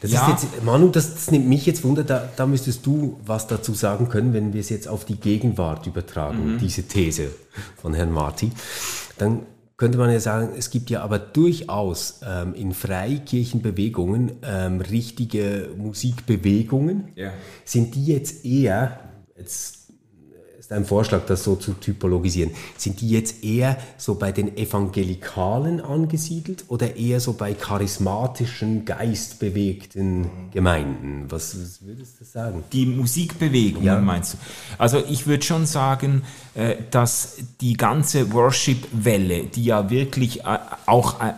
[0.00, 0.26] Das ja.
[0.26, 3.72] ist jetzt, Manu, das, das, nimmt mich jetzt Wunder, da, da müsstest du was dazu
[3.74, 6.58] sagen können, wenn wir es jetzt auf die Gegenwart übertragen, mhm.
[6.58, 7.30] diese These
[7.80, 8.50] von Herrn Marti.
[9.18, 15.70] Dann könnte man ja sagen, es gibt ja aber durchaus ähm, in Freikirchenbewegungen ähm, richtige
[15.76, 17.08] Musikbewegungen.
[17.16, 17.32] Ja.
[17.64, 19.00] Sind die jetzt eher,
[19.36, 19.73] jetzt
[20.64, 22.50] ist ein Vorschlag, das so zu typologisieren.
[22.78, 30.50] Sind die jetzt eher so bei den Evangelikalen angesiedelt oder eher so bei charismatischen, geistbewegten
[30.52, 31.26] Gemeinden?
[31.28, 32.64] Was, was würdest du sagen?
[32.72, 34.00] Die Musikbewegung, ja.
[34.00, 34.38] meinst du?
[34.78, 36.22] Also ich würde schon sagen,
[36.54, 41.34] äh, dass die ganze Worship-Welle, die ja wirklich äh, auch äh,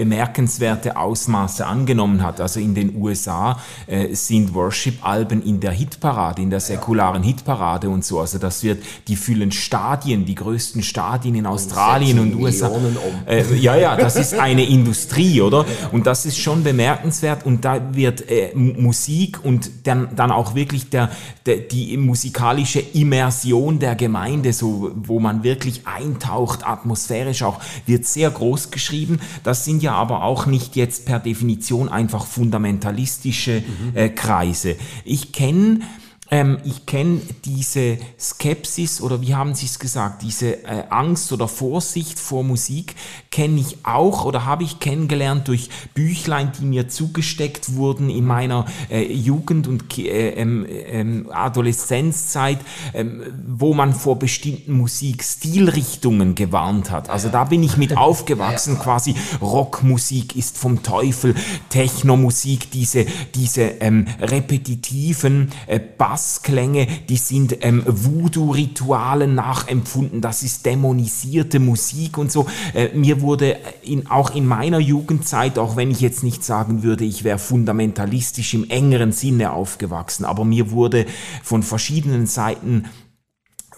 [0.00, 2.40] bemerkenswerte Ausmaße angenommen hat.
[2.40, 8.02] Also in den USA äh, sind Worship-Alben in der Hitparade, in der säkularen Hitparade und
[8.02, 8.18] so.
[8.18, 12.68] Also das wird, die füllen Stadien, die größten Stadien in Australien und, und USA.
[12.68, 12.96] Um.
[13.26, 15.66] Äh, ja, ja, das ist eine Industrie, oder?
[15.92, 20.88] Und das ist schon bemerkenswert und da wird äh, Musik und dann, dann auch wirklich
[20.88, 21.10] der,
[21.44, 28.30] der, die musikalische Immersion der Gemeinde, so, wo man wirklich eintaucht, atmosphärisch auch, wird sehr
[28.30, 29.20] groß geschrieben.
[29.44, 33.62] Das sind ja ja aber auch nicht jetzt per Definition einfach fundamentalistische
[33.94, 34.76] äh, Kreise.
[35.04, 35.80] Ich kenne
[36.30, 41.48] ähm, ich kenne diese Skepsis oder wie haben Sie es gesagt, diese äh, Angst oder
[41.48, 42.94] Vorsicht vor Musik
[43.32, 48.66] kenne ich auch oder habe ich kennengelernt durch Büchlein, die mir zugesteckt wurden in meiner
[48.90, 52.60] äh, Jugend- und äh, ähm, ähm, Adoleszenzzeit,
[52.94, 57.10] ähm, wo man vor bestimmten Musikstilrichtungen gewarnt hat.
[57.10, 59.16] Also da bin ich mit aufgewachsen, quasi.
[59.42, 61.34] Rockmusik ist vom Teufel,
[61.70, 70.66] Technomusik, diese, diese ähm, repetitiven äh, Bass Bassklänge, die sind ähm, Voodoo-Ritualen nachempfunden, das ist
[70.66, 72.46] dämonisierte Musik und so.
[72.74, 77.04] Äh, mir wurde in, auch in meiner Jugendzeit, auch wenn ich jetzt nicht sagen würde,
[77.04, 81.06] ich wäre fundamentalistisch im engeren Sinne aufgewachsen, aber mir wurde
[81.42, 82.84] von verschiedenen Seiten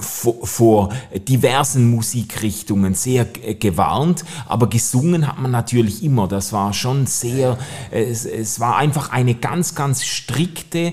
[0.00, 0.88] vor,
[1.28, 6.26] diversen Musikrichtungen sehr gewarnt, aber gesungen hat man natürlich immer.
[6.26, 7.56] Das war schon sehr,
[7.92, 10.92] es, es war einfach eine ganz, ganz strikte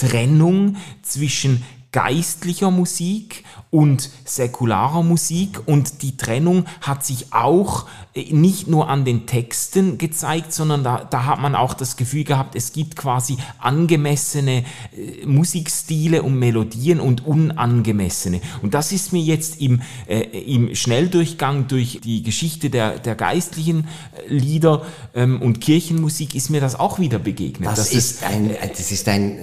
[0.00, 8.68] Trennung zwischen geistlicher Musik und säkularer Musik und die Trennung hat sich auch äh, nicht
[8.68, 12.72] nur an den Texten gezeigt, sondern da, da hat man auch das Gefühl gehabt, es
[12.72, 14.64] gibt quasi angemessene
[14.96, 18.40] äh, Musikstile und Melodien und unangemessene.
[18.62, 23.88] Und das ist mir jetzt im, äh, im Schnelldurchgang durch die Geschichte der, der geistlichen
[24.28, 24.82] äh, Lieder
[25.14, 27.68] ähm, und Kirchenmusik ist mir das auch wieder begegnet.
[27.68, 29.38] Das, das ist ein, das ist ein,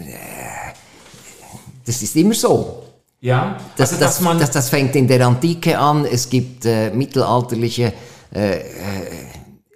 [1.88, 2.84] das ist immer so.
[3.19, 6.06] Ja, das, also, das, man das, das fängt in der Antike an.
[6.06, 7.93] Es gibt äh, mittelalterliche
[8.36, 8.63] äh, äh,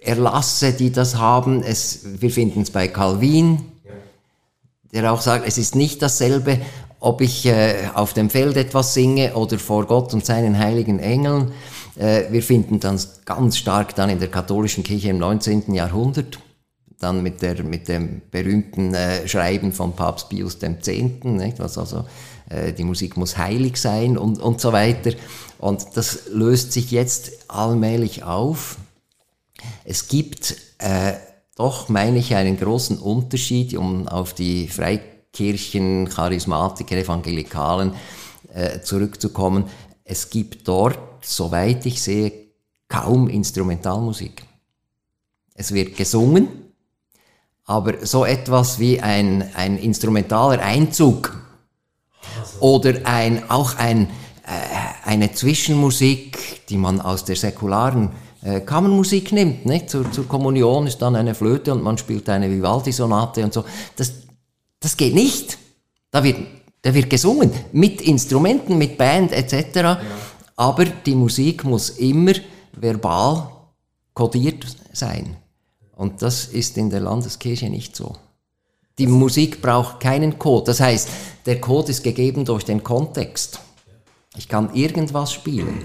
[0.00, 1.62] Erlasse, die das haben.
[1.62, 3.64] Es, wir finden es bei Calvin,
[4.92, 6.60] der auch sagt, es ist nicht dasselbe,
[7.00, 11.52] ob ich äh, auf dem Feld etwas singe oder vor Gott und seinen heiligen Engeln.
[11.96, 15.74] Äh, wir finden das ganz stark dann in der katholischen Kirche im 19.
[15.74, 16.38] Jahrhundert
[17.02, 20.88] dann mit, der, mit dem berühmten äh, Schreiben von Papst Pius X.,
[21.24, 21.58] nicht?
[21.58, 22.04] was also
[22.48, 25.12] äh, die Musik muss heilig sein und, und so weiter.
[25.58, 28.76] Und das löst sich jetzt allmählich auf.
[29.84, 31.14] Es gibt äh,
[31.56, 37.92] doch, meine ich, einen großen Unterschied, um auf die Freikirchen, Charismatiker, Evangelikalen
[38.54, 39.64] äh, zurückzukommen.
[40.04, 42.32] Es gibt dort, soweit ich sehe,
[42.88, 44.42] kaum Instrumentalmusik.
[45.54, 46.48] Es wird gesungen,
[47.64, 51.36] aber so etwas wie ein, ein instrumentaler Einzug
[52.60, 54.08] oder ein, auch ein,
[54.44, 58.10] äh, eine Zwischenmusik, die man aus der säkularen
[58.42, 59.66] äh, Kammermusik nimmt.
[59.66, 59.90] Nicht?
[59.90, 63.64] Zur, zur Kommunion ist dann eine Flöte und man spielt eine Vivaldi-Sonate und so.
[63.96, 64.12] Das,
[64.80, 65.58] das geht nicht.
[66.10, 66.38] Da wird,
[66.82, 69.76] da wird gesungen mit Instrumenten, mit Band etc.
[69.76, 70.00] Ja.
[70.56, 72.32] Aber die Musik muss immer
[72.72, 73.48] verbal
[74.12, 75.36] kodiert sein.
[76.02, 78.16] Und das ist in der Landeskirche nicht so.
[78.98, 80.64] Die Musik braucht keinen Code.
[80.66, 81.08] Das heißt,
[81.46, 83.60] der Code ist gegeben durch den Kontext.
[84.36, 85.84] Ich kann irgendwas spielen.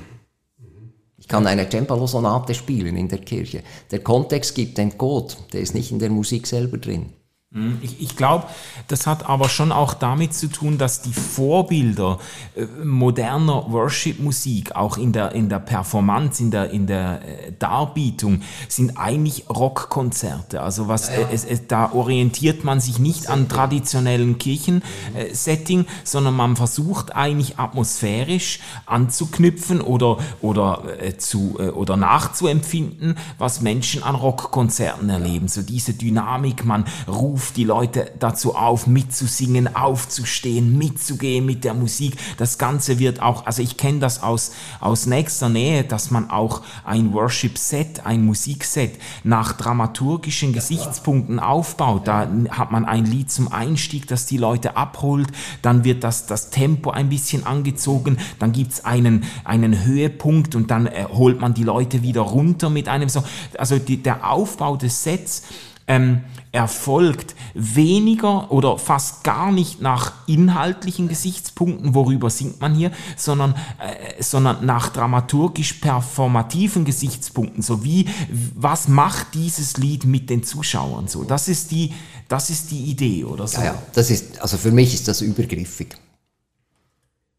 [1.20, 3.62] Ich kann eine Cembalo-Sonate spielen in der Kirche.
[3.92, 7.14] Der Kontext gibt den Code, der ist nicht in der Musik selber drin.
[7.54, 8.44] Hm, ich, ich glaube,
[8.90, 12.20] das hat aber schon auch damit zu tun, dass die Vorbilder
[12.58, 18.42] äh, moderner Worship-Musik, auch in der, in der Performance, in der, in der äh, Darbietung,
[18.68, 20.62] sind eigentlich Rockkonzerte.
[20.62, 21.28] Also was, ja, ja.
[21.32, 27.60] Es, es, da orientiert man sich nicht an traditionellen Kirchensetting, äh, sondern man versucht eigentlich
[27.60, 35.48] atmosphärisch anzuknüpfen oder, oder, äh, zu, äh, oder nachzuempfinden, was Menschen an Rockkonzerten erleben.
[35.48, 41.76] So diese Dynamik, man ruft ruft die Leute dazu auf, mitzusingen, aufzustehen, mitzugehen mit der
[41.76, 42.18] Musik.
[42.38, 46.64] Das Ganze wird auch, also ich kenne das aus, aus nächster Nähe, dass man auch
[46.84, 52.08] ein Worship-Set, ein Musikset nach dramaturgischen Gesichtspunkten aufbaut.
[52.08, 55.28] Da hat man ein Lied zum Einstieg, das die Leute abholt,
[55.62, 60.88] dann wird das, das Tempo ein bisschen angezogen, dann gibt's einen, einen Höhepunkt und dann
[60.88, 63.24] äh, holt man die Leute wieder runter mit einem so.
[63.60, 65.44] Also die, der Aufbau des Sets
[65.88, 73.56] ähm, erfolgt weniger oder fast gar nicht nach inhaltlichen Gesichtspunkten, worüber singt man hier, sondern,
[73.80, 78.08] äh, sondern nach dramaturgisch performativen Gesichtspunkten, so wie
[78.56, 81.24] was macht dieses Lied mit den Zuschauern so.
[81.24, 81.94] Das ist die,
[82.28, 83.60] das ist die Idee oder so.
[83.60, 85.96] Ja, ja, das ist, also für mich ist das übergriffig.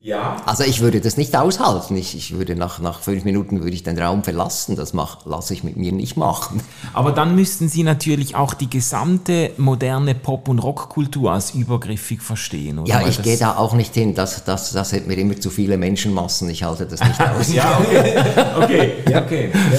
[0.00, 0.36] Ja.
[0.46, 1.96] Also ich würde das nicht aushalten.
[1.96, 4.76] Ich, ich würde nach, nach fünf Minuten würde ich den Raum verlassen.
[4.76, 6.62] Das mach, lasse ich mit mir nicht machen.
[6.94, 12.78] Aber dann müssten Sie natürlich auch die gesamte moderne Pop- und Rockkultur als übergriffig verstehen,
[12.78, 12.88] oder?
[12.88, 14.14] Ja, ich gehe da auch nicht hin.
[14.14, 16.48] Das, das, das hätten mir immer zu viele Menschenmassen.
[16.48, 17.52] Ich halte das nicht aus.
[17.52, 18.14] ja, okay.
[18.62, 19.22] Okay, ja.
[19.22, 19.50] okay.
[19.52, 19.78] Ja.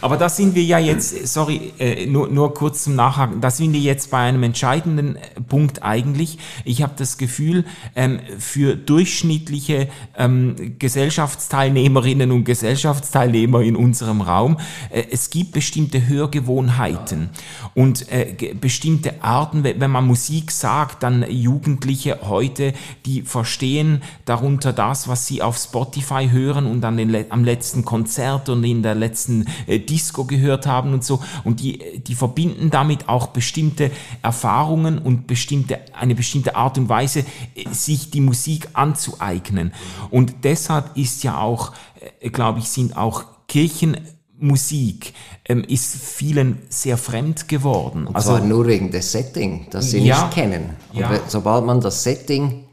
[0.00, 3.72] Aber da sind wir ja jetzt, sorry, äh, nur, nur kurz zum Nachhaken, da sind
[3.72, 6.38] wir jetzt bei einem entscheidenden äh, Punkt eigentlich.
[6.64, 7.64] Ich habe das Gefühl,
[7.96, 14.58] ähm, für durchschnittliche ähm, Gesellschaftsteilnehmerinnen und Gesellschaftsteilnehmer in unserem Raum,
[14.90, 17.30] äh, es gibt bestimmte Hörgewohnheiten
[17.74, 22.72] und äh, bestimmte Arten, wenn man Musik sagt, dann Jugendliche heute,
[23.06, 26.98] die verstehen darunter das, was sie auf Spotify hören und an
[27.30, 29.46] am letzten Konzert und in der letzten
[29.88, 31.20] Disco gehört haben und so.
[31.44, 33.90] Und die, die verbinden damit auch bestimmte
[34.22, 37.24] Erfahrungen und bestimmte, eine bestimmte Art und Weise,
[37.54, 39.72] äh, sich die Musik anzueignen.
[40.10, 41.72] Und deshalb ist ja auch,
[42.20, 45.14] äh, glaube ich, sind auch Kirchenmusik
[45.46, 48.06] ähm, ist vielen sehr fremd geworden.
[48.06, 50.76] Und also, nur wegen des Setting, das sie ja, nicht kennen.
[50.92, 51.20] Und ja.
[51.26, 52.64] sobald man das Setting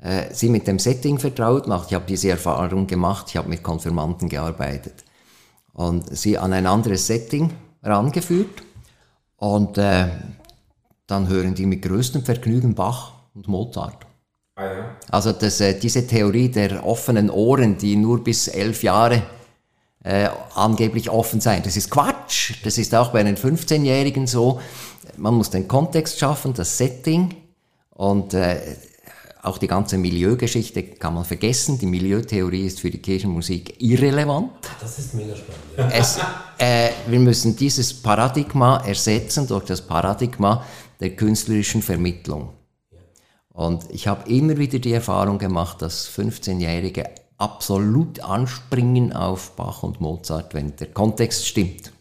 [0.00, 1.88] äh, sie mit dem Setting vertraut macht.
[1.88, 5.04] Ich habe diese Erfahrung gemacht, ich habe mit Konfirmanten gearbeitet
[5.72, 7.50] und sie an ein anderes Setting
[7.82, 8.62] rangeführt
[9.36, 10.08] und äh,
[11.06, 14.06] dann hören die mit größtem Vergnügen Bach und Mozart.
[14.54, 14.96] Ah, ja.
[15.10, 19.22] Also das, äh, diese Theorie der offenen Ohren, die nur bis elf Jahre
[20.04, 22.54] äh, angeblich offen sein, das ist Quatsch.
[22.64, 24.60] Das ist auch bei den 15-Jährigen so.
[25.16, 27.34] Man muss den Kontext schaffen, das Setting
[27.90, 28.60] und äh,
[29.42, 31.78] auch die ganze Milieugeschichte kann man vergessen.
[31.78, 34.50] Die Milieutheorie ist für die Kirchenmusik irrelevant.
[34.80, 35.94] Das ist mega spannend.
[35.94, 36.18] Es,
[36.58, 40.64] äh, wir müssen dieses Paradigma ersetzen durch das Paradigma
[41.00, 42.50] der künstlerischen Vermittlung.
[43.52, 47.04] Und ich habe immer wieder die Erfahrung gemacht, dass 15-Jährige
[47.38, 51.92] absolut anspringen auf Bach und Mozart, wenn der Kontext stimmt.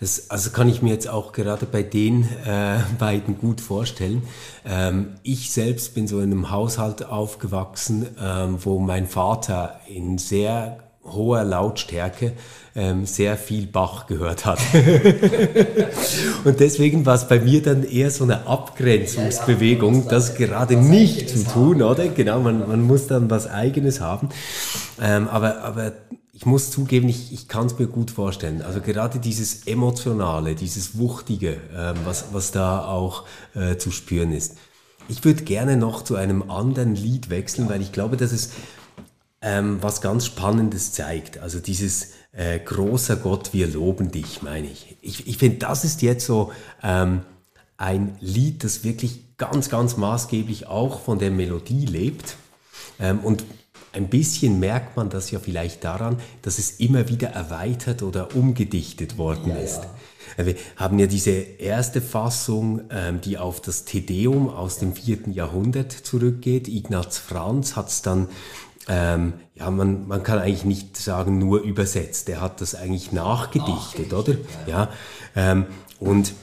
[0.00, 4.22] Das, also kann ich mir jetzt auch gerade bei den äh, beiden gut vorstellen.
[4.64, 10.78] Ähm, ich selbst bin so in einem Haushalt aufgewachsen, ähm, wo mein Vater in sehr
[11.04, 12.32] hoher Lautstärke
[12.76, 14.58] ähm, sehr viel Bach gehört hat.
[16.44, 21.44] und deswegen war es bei mir dann eher so eine Abgrenzungsbewegung, das gerade nicht zu
[21.44, 22.08] tun, oder?
[22.08, 24.28] Genau, man, man muss dann was Eigenes haben.
[25.00, 25.92] Ähm, aber, aber
[26.38, 28.62] ich muss zugeben, ich, ich kann es mir gut vorstellen.
[28.62, 33.24] Also gerade dieses Emotionale, dieses Wuchtige, ähm, was, was da auch
[33.56, 34.56] äh, zu spüren ist.
[35.08, 38.50] Ich würde gerne noch zu einem anderen Lied wechseln, weil ich glaube, dass es
[39.42, 41.38] ähm, was ganz Spannendes zeigt.
[41.38, 44.96] Also dieses äh, großer Gott, wir loben dich, meine ich.
[45.00, 46.52] Ich, ich finde, das ist jetzt so
[46.84, 47.22] ähm,
[47.76, 52.36] ein Lied, das wirklich ganz, ganz maßgeblich auch von der Melodie lebt.
[53.00, 53.42] Ähm, und
[53.98, 59.18] ein bisschen merkt man das ja vielleicht daran, dass es immer wieder erweitert oder umgedichtet
[59.18, 59.82] worden ja, ist.
[60.36, 60.46] Ja.
[60.46, 65.92] Wir haben ja diese erste Fassung, ähm, die auf das Tedeum aus dem vierten Jahrhundert
[65.92, 66.68] zurückgeht.
[66.68, 68.28] Ignaz Franz hat es dann,
[68.86, 72.28] ähm, ja, man, man kann eigentlich nicht sagen nur übersetzt.
[72.28, 74.36] Er hat das eigentlich nachgedichtet, oder?
[74.66, 74.90] Ja.
[75.34, 75.66] Ähm,
[75.98, 76.34] und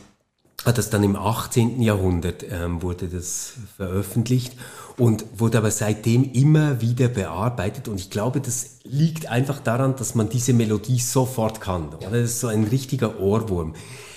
[0.65, 1.81] hat das dann im 18.
[1.81, 4.53] Jahrhundert ähm, wurde das veröffentlicht
[4.97, 7.87] und wurde aber seitdem immer wieder bearbeitet.
[7.87, 11.89] Und ich glaube, das liegt einfach daran, dass man diese Melodie sofort kann.
[11.89, 12.11] Oder?
[12.11, 13.73] Das ist so ein richtiger Ohrwurm.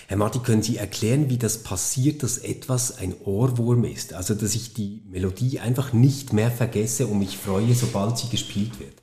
[0.06, 4.14] Herr Marti, können Sie erklären, wie das passiert, dass etwas ein Ohrwurm ist?
[4.14, 8.80] Also, dass ich die Melodie einfach nicht mehr vergesse und mich freue, sobald sie gespielt
[8.80, 8.94] wird.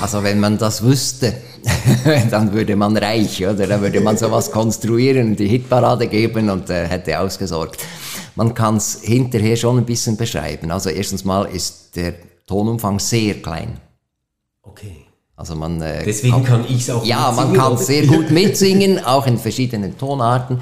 [0.00, 1.34] Also wenn man das wüsste,
[2.30, 3.66] dann würde man reich, oder?
[3.66, 7.82] Dann würde man sowas konstruieren, die Hitparade geben und äh, hätte ausgesorgt.
[8.34, 10.70] Man kann es hinterher schon ein bisschen beschreiben.
[10.70, 12.14] Also erstens mal ist der
[12.46, 13.78] Tonumfang sehr klein.
[14.62, 15.06] Okay.
[15.36, 19.04] Also man, äh, Deswegen kann, kann ich es auch Ja, man kann sehr gut mitsingen,
[19.04, 20.60] auch in verschiedenen Tonarten.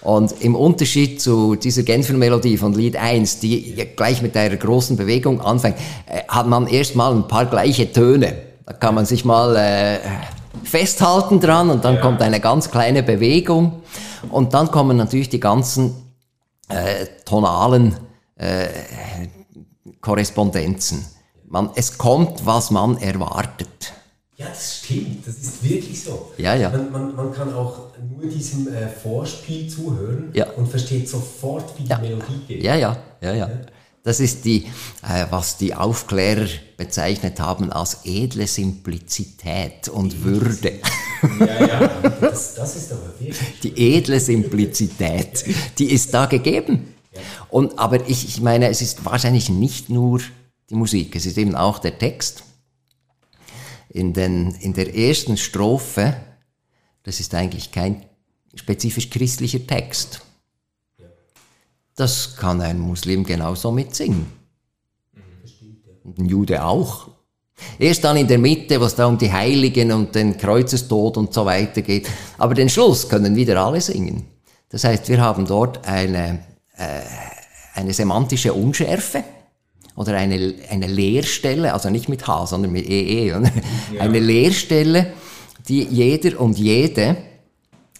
[0.00, 5.40] Und im Unterschied zu dieser Genfer-Melodie von Lied 1, die gleich mit einer großen Bewegung
[5.40, 5.76] anfängt,
[6.06, 8.34] äh, hat man erstmal ein paar gleiche Töne.
[8.64, 9.98] Da kann man sich mal äh,
[10.64, 12.00] festhalten dran und dann ja.
[12.00, 13.82] kommt eine ganz kleine Bewegung
[14.30, 16.05] und dann kommen natürlich die ganzen
[16.68, 17.96] äh, tonalen
[18.36, 18.68] äh,
[20.00, 21.04] Korrespondenzen.
[21.48, 23.92] Man, es kommt, was man erwartet.
[24.36, 26.32] Ja, das stimmt, das ist wirklich so.
[26.36, 26.68] Ja, ja.
[26.68, 30.50] Man, man, man kann auch nur diesem äh, Vorspiel zuhören ja.
[30.50, 31.96] und versteht sofort, wie ja.
[31.96, 32.62] die Melodie geht.
[32.62, 33.50] Ja, ja, ja, ja.
[34.02, 34.66] Das ist die,
[35.02, 40.72] äh, was die Aufklärer bezeichnet haben als edle Simplizität und edle Würde.
[41.40, 41.88] Ja, ja,
[42.20, 43.36] das, das ist aber wirklich.
[43.62, 45.44] Die edle Simplizität,
[45.78, 46.94] die ist da gegeben.
[47.48, 50.20] Und, aber ich, ich meine, es ist wahrscheinlich nicht nur
[50.68, 52.44] die Musik, es ist eben auch der Text
[53.88, 56.16] in, den, in der ersten Strophe,
[57.02, 58.04] das ist eigentlich kein
[58.54, 60.22] spezifisch christlicher Text.
[61.94, 64.26] Das kann ein Muslim genauso mitsingen.
[66.04, 67.08] Und ein Jude auch.
[67.78, 71.44] Erst dann in der Mitte, was da um die Heiligen und den Kreuzestod und so
[71.44, 72.08] weiter geht.
[72.38, 74.24] Aber den Schluss können wieder alle singen.
[74.68, 76.40] Das heißt, wir haben dort eine,
[76.76, 77.00] äh,
[77.74, 79.24] eine semantische Unschärfe
[79.94, 83.50] oder eine, eine Leerstelle, also nicht mit H, sondern mit EE, -E,
[83.94, 84.00] ja.
[84.00, 85.12] eine Leerstelle,
[85.68, 87.16] die jeder und jede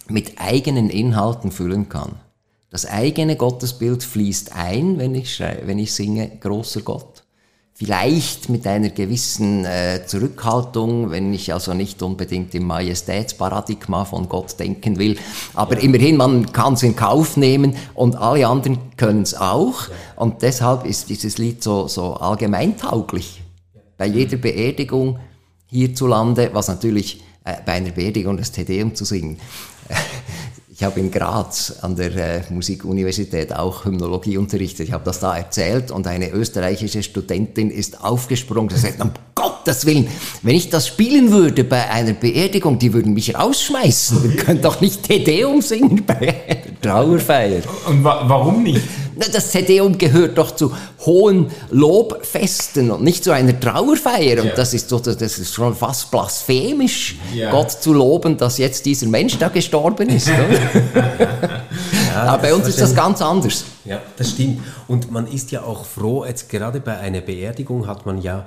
[0.07, 2.15] mit eigenen Inhalten füllen kann.
[2.69, 7.16] Das eigene Gottesbild fließt ein, wenn ich, wenn ich singe, großer Gott.
[7.77, 14.59] Vielleicht mit einer gewissen äh, Zurückhaltung, wenn ich also nicht unbedingt im Majestätsparadigma von Gott
[14.59, 15.15] denken will.
[15.53, 19.75] Aber immerhin, man kann es in Kauf nehmen und alle anderen können es auch.
[20.15, 23.43] Und deshalb ist dieses Lied so, so allgemeintauglich.
[23.95, 25.19] Bei jeder Beerdigung
[25.67, 29.39] hierzulande, was natürlich äh, bei einer Beerdigung das Tedeum zu singen.
[30.79, 34.89] Ich habe in Graz an der äh, Musikuniversität auch Hymnologie unterrichtet.
[34.89, 39.87] Ich habe das da erzählt und eine österreichische Studentin ist aufgesprungen und sagt, um Gottes
[39.87, 40.07] Willen,
[40.43, 44.21] wenn ich das spielen würde bei einer Beerdigung, die würden mich rausschmeißen.
[44.21, 46.13] Wir können doch nicht Tedeum singen bei
[46.47, 47.63] einer Trauerfeier.
[47.87, 48.83] Und wa warum nicht?
[49.17, 50.73] Das Tedeum gehört doch zu
[51.05, 54.41] hohen Lobfesten und nicht zu einer Trauerfeier.
[54.41, 54.55] Und ja.
[54.55, 57.51] das, ist so, das ist schon fast blasphemisch, ja.
[57.51, 60.29] Gott zu loben, dass jetzt dieser Mensch da gestorben ist.
[62.15, 63.65] Aber bei uns ist das ganz anders.
[63.85, 64.61] Ja, das stimmt.
[64.87, 68.45] Und man ist ja auch froh, jetzt gerade bei einer Beerdigung hat man ja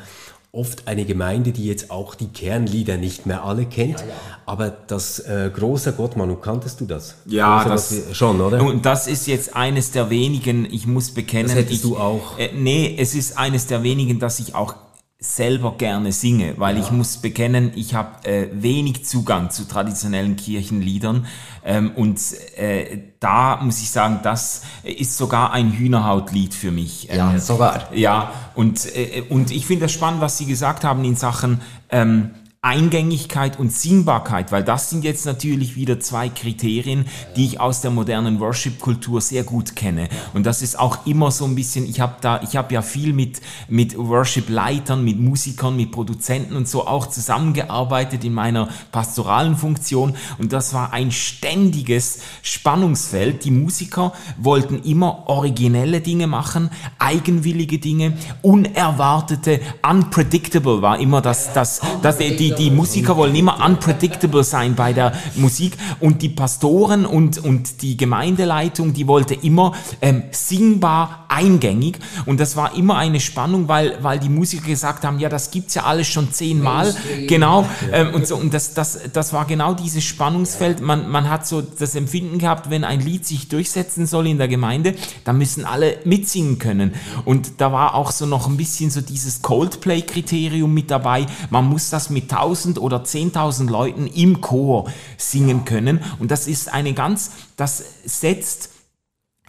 [0.53, 4.01] oft eine Gemeinde, die jetzt auch die Kernlieder nicht mehr alle kennt.
[4.01, 4.13] Ja, ja.
[4.47, 7.15] Aber das äh, große Gott, Manu, kanntest du das?
[7.27, 8.63] Ja, das wir, schon, oder?
[8.65, 11.47] Und das ist jetzt eines der wenigen, ich muss bekennen.
[11.47, 12.37] Das hättest ich, du auch.
[12.37, 14.75] Äh, nee, es ist eines der wenigen, dass ich auch
[15.21, 16.83] selber gerne singe, weil ja.
[16.83, 21.27] ich muss bekennen, ich habe äh, wenig Zugang zu traditionellen Kirchenliedern
[21.63, 22.19] ähm, und
[22.57, 27.05] äh, da muss ich sagen, das ist sogar ein Hühnerhautlied für mich.
[27.15, 27.95] Ja, ähm, sogar.
[27.95, 31.61] Ja, und, äh, und ich finde das spannend, was Sie gesagt haben in Sachen
[31.91, 32.31] ähm,
[32.63, 37.91] Eingängigkeit und Singbarkeit, weil das sind jetzt natürlich wieder zwei Kriterien, die ich aus der
[37.91, 40.11] modernen Worship-Kultur sehr gut kenne.
[40.35, 43.15] Und das ist auch immer so ein bisschen, ich habe da, ich habe ja viel
[43.15, 50.15] mit, mit Worship-Leitern, mit Musikern, mit Produzenten und so auch zusammengearbeitet in meiner pastoralen Funktion.
[50.37, 53.43] Und das war ein ständiges Spannungsfeld.
[53.47, 61.81] Die Musiker wollten immer originelle Dinge machen, eigenwillige Dinge, unerwartete, unpredictable war immer das, das,
[62.03, 65.77] das, die, die, Musiker wollen immer unpredictable sein bei der Musik.
[66.01, 71.99] Und die Pastoren und, und die Gemeindeleitung, die wollte immer ähm, singbar eingängig.
[72.27, 75.75] Und das war immer eine Spannung, weil, weil die Musiker gesagt haben, ja, das gibt's
[75.75, 76.95] ja alles schon zehnmal,
[77.29, 81.47] genau, ähm, und so, und das, das, das war genau dieses Spannungsfeld, man, man hat
[81.47, 84.95] so das Empfinden gehabt, wenn ein Lied sich durchsetzen soll in der Gemeinde,
[85.25, 86.95] dann müssen alle mitsingen können.
[87.25, 91.91] Und da war auch so noch ein bisschen so dieses Coldplay-Kriterium mit dabei, man muss
[91.91, 96.01] das mit 1000 oder 10.000 Leuten im Chor singen können.
[96.19, 98.71] Und das ist eine ganz, das setzt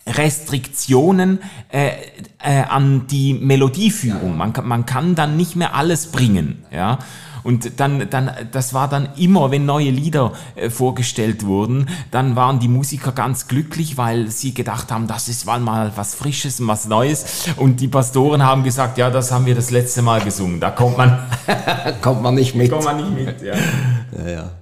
[0.07, 1.39] Restriktionen
[1.69, 1.91] äh,
[2.39, 4.35] äh, an die Melodieführung.
[4.35, 6.65] Man, man kann dann nicht mehr alles bringen.
[6.71, 6.99] Ja.
[7.43, 12.59] Und dann, dann, das war dann immer, wenn neue Lieder äh, vorgestellt wurden, dann waren
[12.59, 16.87] die Musiker ganz glücklich, weil sie gedacht haben, das ist mal was Frisches und was
[16.87, 17.47] Neues.
[17.57, 20.59] Und die Pastoren haben gesagt, ja, das haben wir das letzte Mal gesungen.
[20.59, 21.19] Da kommt man,
[22.01, 22.71] kommt man nicht mit.
[22.71, 23.55] Kommt man nicht mit, ja.
[23.55, 24.60] ja, ja.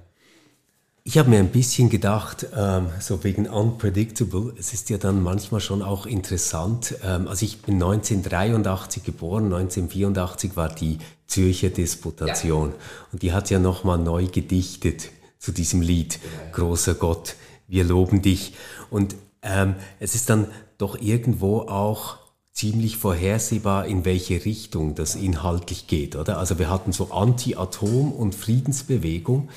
[1.02, 5.60] Ich habe mir ein bisschen gedacht, ähm, so wegen unpredictable, es ist ja dann manchmal
[5.60, 6.94] schon auch interessant.
[7.02, 12.70] Ähm, also ich bin 1983 geboren, 1984 war die Zürcher Disputation.
[12.70, 12.76] Ja.
[13.12, 16.50] Und die hat ja nochmal neu gedichtet zu diesem Lied, ja.
[16.52, 17.36] Großer Gott,
[17.66, 18.54] wir loben dich.
[18.90, 22.18] Und ähm, es ist dann doch irgendwo auch
[22.52, 26.38] ziemlich vorhersehbar, in welche Richtung das inhaltlich geht, oder?
[26.38, 29.48] Also wir hatten so Anti-Atom- und Friedensbewegung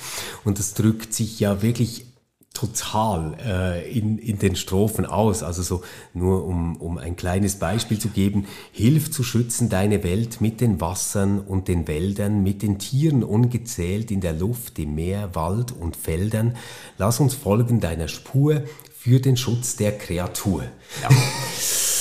[0.44, 2.06] und das drückt sich ja wirklich
[2.54, 5.42] total äh, in, in den Strophen aus.
[5.42, 5.84] Also so
[6.14, 8.46] nur um, um ein kleines Beispiel zu geben.
[8.72, 14.12] Hilf zu schützen deine Welt mit den Wassern und den Wäldern, mit den Tieren ungezählt
[14.12, 16.56] in der Luft, im Meer, Wald und Feldern.
[16.98, 18.62] Lass uns folgen deiner Spur
[18.96, 20.64] für den Schutz der Kreatur.
[21.02, 21.10] Ja.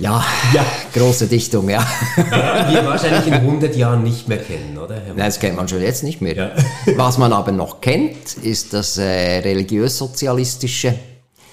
[0.00, 0.24] Ja,
[0.54, 1.84] ja, große Dichtung, ja.
[2.16, 5.00] Die wir wahrscheinlich in 100 Jahren nicht mehr kennen, oder?
[5.08, 6.36] Nein, das kennt man schon jetzt nicht mehr.
[6.36, 6.50] Ja.
[6.96, 10.94] Was man aber noch kennt, ist das äh, religiös-sozialistische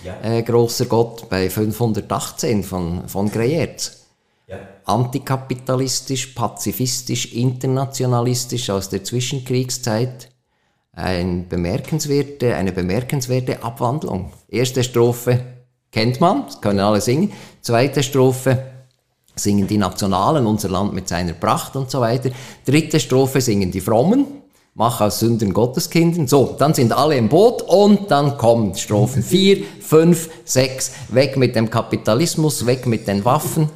[0.03, 0.21] ja.
[0.21, 4.05] äh, Großer Gott bei 518 von, von Greyerz.
[4.47, 4.57] Ja.
[4.85, 10.29] Antikapitalistisch, pazifistisch, internationalistisch aus der Zwischenkriegszeit.
[10.93, 14.31] Ein bemerkenswerte, eine bemerkenswerte Abwandlung.
[14.47, 15.54] Erste Strophe
[15.95, 17.31] kennt man, das können alle singen.
[17.61, 18.57] Zweite Strophe
[19.33, 22.31] singen die Nationalen, unser Land mit seiner Pracht und so weiter.
[22.65, 24.25] Dritte Strophe singen die Frommen,
[24.73, 26.27] mach aus Sünden Gotteskinden.
[26.27, 31.55] So, dann sind alle im Boot und dann kommen Strophen 4, 5, 6, weg mit
[31.55, 33.69] dem Kapitalismus, weg mit den Waffen.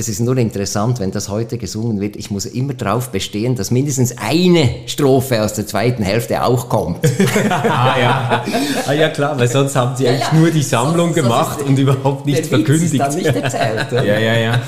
[0.00, 2.16] Es ist nur interessant, wenn das heute gesungen wird.
[2.16, 7.04] Ich muss immer darauf bestehen, dass mindestens eine Strophe aus der zweiten Hälfte auch kommt.
[7.50, 8.44] ah, ja.
[8.86, 11.68] ah ja, klar, weil sonst haben sie eigentlich ja, nur die Sammlung sonst, gemacht sonst
[11.68, 12.94] und überhaupt nicht verkündigt.
[12.94, 13.88] Ist dann nicht erzählt.
[13.92, 14.62] ja, ja, ja.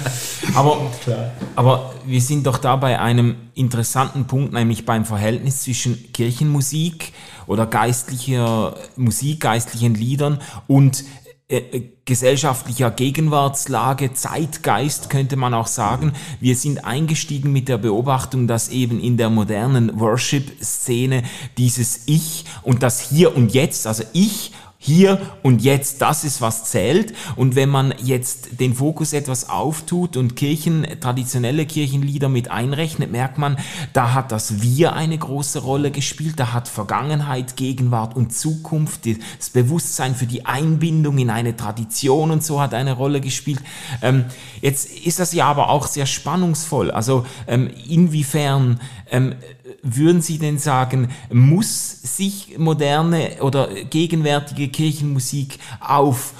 [0.54, 0.90] Aber,
[1.56, 7.12] aber wir sind doch da bei einem interessanten Punkt, nämlich beim Verhältnis zwischen Kirchenmusik
[7.46, 11.04] oder geistlicher Musik, geistlichen Liedern und
[12.04, 16.12] gesellschaftlicher Gegenwartslage, Zeitgeist könnte man auch sagen.
[16.40, 21.24] Wir sind eingestiegen mit der Beobachtung, dass eben in der modernen Worship-Szene
[21.58, 24.52] dieses Ich und das Hier und Jetzt, also ich
[24.84, 27.14] hier und jetzt, das ist was zählt.
[27.36, 33.38] Und wenn man jetzt den Fokus etwas auftut und Kirchen, traditionelle Kirchenlieder mit einrechnet, merkt
[33.38, 33.58] man,
[33.92, 39.06] da hat das Wir eine große Rolle gespielt, da hat Vergangenheit, Gegenwart und Zukunft,
[39.38, 43.60] das Bewusstsein für die Einbindung in eine Tradition und so hat eine Rolle gespielt.
[44.02, 44.24] Ähm,
[44.62, 46.90] jetzt ist das ja aber auch sehr spannungsvoll.
[46.90, 48.80] Also ähm, inwiefern
[49.12, 49.36] ähm,
[49.82, 56.34] würden Sie denn sagen, muss sich moderne oder gegenwärtige Kirchenmusik auf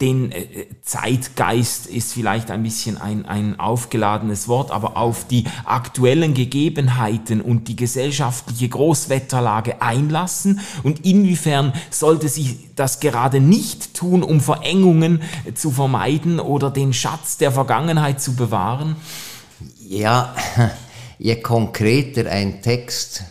[0.00, 6.34] den äh, Zeitgeist ist vielleicht ein bisschen ein, ein aufgeladenes Wort, aber auf die aktuellen
[6.34, 14.40] Gegebenheiten und die gesellschaftliche Großwetterlage einlassen und inwiefern sollte sich das gerade nicht tun, um
[14.40, 15.22] Verengungen
[15.54, 18.96] zu vermeiden oder den Schatz der Vergangenheit zu bewahren?
[19.80, 20.34] Ja,
[21.20, 23.22] je konkreter ein Text,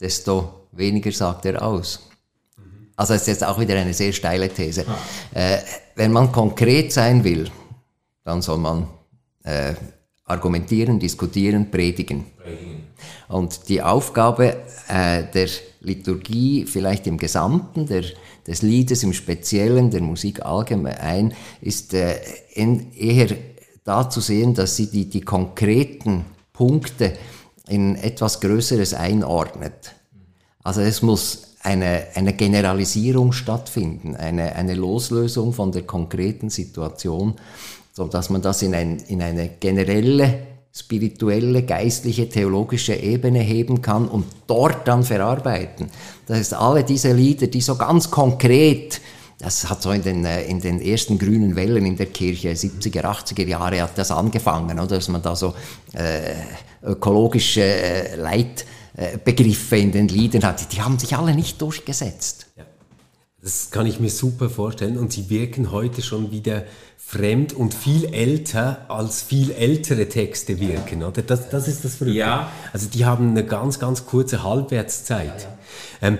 [0.00, 2.00] desto weniger sagt er aus.
[2.94, 4.84] Also das ist jetzt auch wieder eine sehr steile These.
[5.32, 5.58] Äh,
[5.96, 7.50] wenn man konkret sein will,
[8.24, 8.86] dann soll man
[9.44, 9.74] äh,
[10.26, 12.26] argumentieren, diskutieren, predigen.
[12.36, 12.82] predigen.
[13.28, 15.48] Und die Aufgabe äh, der
[15.80, 18.04] Liturgie, vielleicht im Gesamten, der,
[18.46, 21.32] des Liedes im Speziellen, der Musik allgemein,
[21.62, 22.20] ist äh,
[22.54, 23.34] eher
[23.84, 26.26] da zu sehen, dass sie die, die konkreten
[26.60, 27.14] Punkte
[27.68, 29.94] in etwas Größeres einordnet.
[30.62, 37.36] Also es muss eine, eine Generalisierung stattfinden, eine, eine Loslösung von der konkreten Situation,
[37.94, 44.06] so dass man das in, ein, in eine generelle, spirituelle, geistliche, theologische Ebene heben kann
[44.06, 45.88] und dort dann verarbeiten.
[46.26, 49.00] Das heißt, alle diese Lieder, die so ganz konkret
[49.40, 53.02] das hat so in den, äh, in den ersten grünen Wellen in der Kirche, 70er,
[53.02, 54.96] 80er Jahre hat das angefangen, oder?
[54.96, 55.54] dass man da so
[55.94, 56.34] äh,
[56.82, 60.72] ökologische äh, Leitbegriffe in den Liedern hat.
[60.72, 62.46] Die haben sich alle nicht durchgesetzt.
[62.56, 62.64] Ja.
[63.42, 66.64] Das kann ich mir super vorstellen und sie wirken heute schon wieder
[66.98, 71.22] fremd und viel älter als viel ältere Texte wirken, oder?
[71.22, 72.18] Das, das ist das Verrückte.
[72.18, 72.52] Ja.
[72.74, 75.48] Also die haben eine ganz, ganz kurze Halbwertszeit.
[76.02, 76.08] Ja, ja.
[76.08, 76.18] Ähm,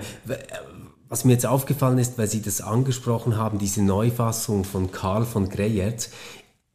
[1.11, 5.49] was mir jetzt aufgefallen ist, weil Sie das angesprochen haben, diese Neufassung von Karl von
[5.49, 6.09] Greyerz,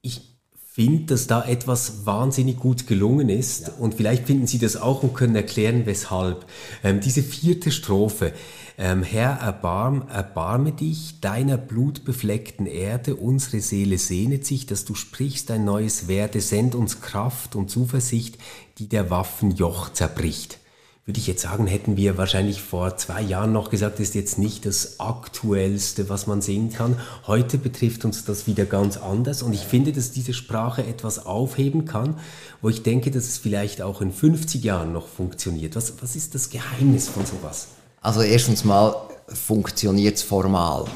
[0.03, 3.72] ich finde, dass da etwas wahnsinnig gut gelungen ist ja.
[3.78, 6.45] und vielleicht finden Sie das auch und können erklären, weshalb.
[6.84, 8.34] Ähm, diese vierte Strophe,
[8.76, 15.51] ähm, Herr, erbarm, erbarme dich deiner blutbefleckten Erde, unsere Seele sehnet sich, dass du sprichst
[15.51, 18.37] ein neues Werde, send uns Kraft und Zuversicht,
[18.76, 20.59] die der Waffen Joch zerbricht
[21.07, 24.66] würde ich jetzt sagen, hätten wir wahrscheinlich vor zwei Jahren noch gesagt, ist jetzt nicht
[24.66, 26.98] das Aktuellste, was man sehen kann.
[27.28, 31.84] Heute betrifft uns das wieder ganz anders und ich finde, dass diese Sprache etwas aufheben
[31.84, 32.18] kann,
[32.61, 35.76] wo ich denke, dass es vielleicht auch in 50 Jahren noch funktioniert.
[35.76, 37.68] Was, was ist das Geheimnis von sowas?
[38.00, 38.96] Also erstens mal
[39.28, 40.86] funktioniert es formal.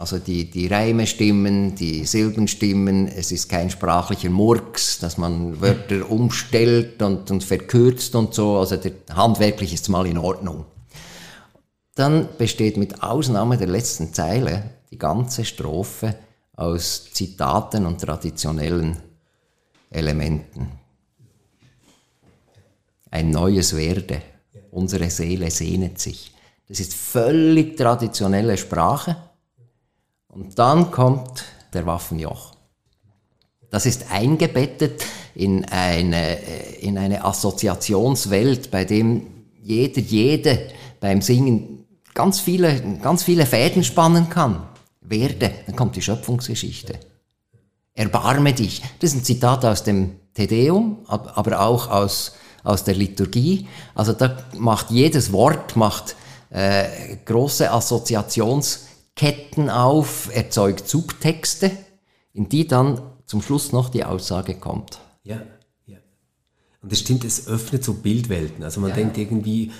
[0.00, 5.60] Also die, die Reime stimmen, die Silben stimmen, es ist kein sprachlicher Murks, dass man
[5.60, 8.58] Wörter umstellt und, und verkürzt und so.
[8.58, 10.66] Also der, handwerklich ist es mal in Ordnung.
[11.96, 16.14] Dann besteht mit Ausnahme der letzten Zeile die ganze Strophe
[16.54, 18.98] aus Zitaten und traditionellen
[19.90, 20.68] Elementen.
[23.10, 24.22] Ein neues Werde,
[24.70, 26.32] unsere Seele sehnet sich.
[26.68, 29.16] Das ist völlig traditionelle Sprache
[30.28, 32.52] und dann kommt der Waffenjoch.
[33.70, 35.04] Das ist eingebettet
[35.34, 36.38] in eine,
[36.80, 39.26] in eine Assoziationswelt, bei dem
[39.62, 40.70] jeder, jede
[41.00, 44.66] beim Singen ganz viele, ganz viele Fäden spannen kann.
[45.00, 46.98] Werde, dann kommt die Schöpfungsgeschichte.
[47.94, 48.82] Erbarme dich.
[49.00, 52.32] Das ist ein Zitat aus dem Tedeum, aber auch aus,
[52.64, 53.68] aus der Liturgie.
[53.94, 56.16] Also da macht jedes Wort macht
[56.50, 58.87] äh, große Assoziations
[59.18, 61.72] Ketten auf, erzeugt Subtexte,
[62.34, 65.00] in die dann zum Schluss noch die Aussage kommt.
[65.24, 65.42] Ja,
[65.86, 65.96] ja.
[66.80, 68.62] Und es stimmt, es öffnet so Bildwelten.
[68.62, 68.96] Also man ja.
[68.96, 69.72] denkt irgendwie,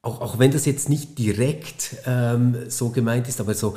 [0.00, 3.76] auch, auch wenn das jetzt nicht direkt ähm, so gemeint ist, aber so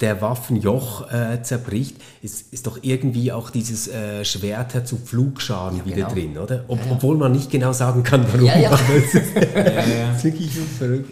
[0.00, 5.84] der Waffenjoch äh, zerbricht, ist, ist doch irgendwie auch dieses äh, Schwerter zu Pflugscharen ja,
[5.86, 6.12] wieder genau.
[6.12, 6.64] drin, oder?
[6.68, 6.92] Ob, ja, ja.
[6.92, 8.46] Obwohl man nicht genau sagen kann, warum.
[8.46, 8.78] Ja, ja.
[8.94, 11.10] Es ist, ist wirklich so verrückt.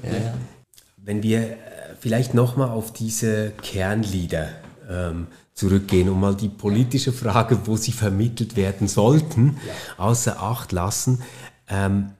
[0.99, 1.57] Wenn wir
[2.05, 4.48] vielleicht nochmal auf diese Kernlieder
[4.90, 9.57] ähm, zurückgehen und mal die politische Frage, wo sie vermittelt werden sollten,
[9.96, 11.22] außer Acht lassen.
[11.66, 12.11] Ähm,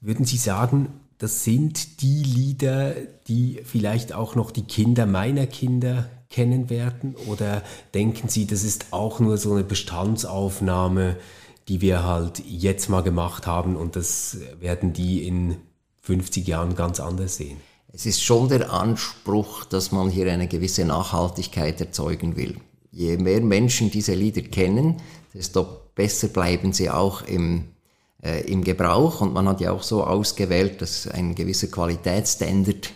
[0.00, 2.94] würden Sie sagen, das sind die Lieder,
[3.28, 7.14] die vielleicht auch noch die Kinder meiner Kinder kennen werden?
[7.26, 7.62] Oder
[7.92, 11.16] denken Sie, das ist auch nur so eine Bestandsaufnahme,
[11.68, 15.56] die wir halt jetzt mal gemacht haben und das werden die in
[16.00, 17.58] 50 Jahren ganz anders sehen?
[17.92, 22.56] Es ist schon der Anspruch, dass man hier eine gewisse Nachhaltigkeit erzeugen will.
[22.92, 24.96] Je mehr Menschen diese Lieder kennen,
[25.34, 27.64] desto besser bleiben sie auch im
[28.22, 32.92] äh, im Gebrauch und man hat ja auch so ausgewählt, dass ein gewisser Qualitätsstandard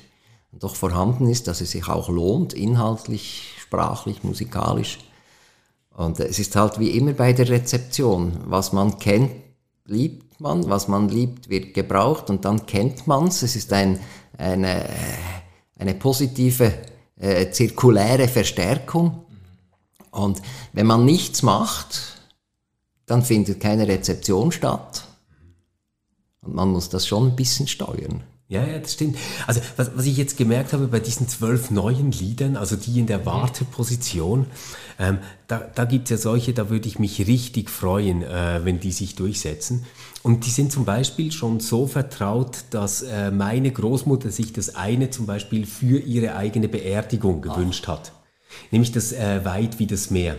[0.52, 4.98] doch vorhanden ist, dass es sich auch lohnt, inhaltlich, sprachlich, musikalisch.
[5.96, 9.30] Und es ist halt wie immer bei der Rezeption, was man kennt,
[9.86, 13.42] liebt man, was man liebt, wird gebraucht und dann kennt man es.
[13.42, 14.00] Es ist ein,
[14.38, 14.88] eine,
[15.78, 16.72] eine positive,
[17.16, 19.24] äh, zirkuläre Verstärkung.
[20.10, 20.40] Und
[20.72, 22.18] wenn man nichts macht,
[23.06, 25.04] dann findet keine Rezeption statt.
[26.40, 28.22] Und man muss das schon ein bisschen steuern.
[28.46, 29.16] Ja, ja, das stimmt.
[29.46, 33.06] Also was, was ich jetzt gemerkt habe bei diesen zwölf neuen Liedern, also die in
[33.06, 34.46] der Warteposition,
[34.98, 35.18] ähm,
[35.48, 38.92] da, da gibt es ja solche, da würde ich mich richtig freuen, äh, wenn die
[38.92, 39.86] sich durchsetzen.
[40.22, 45.08] Und die sind zum Beispiel schon so vertraut, dass äh, meine Großmutter sich das eine
[45.08, 48.12] zum Beispiel für ihre eigene Beerdigung gewünscht hat.
[48.70, 50.36] Nämlich das äh, Weit wie das Meer.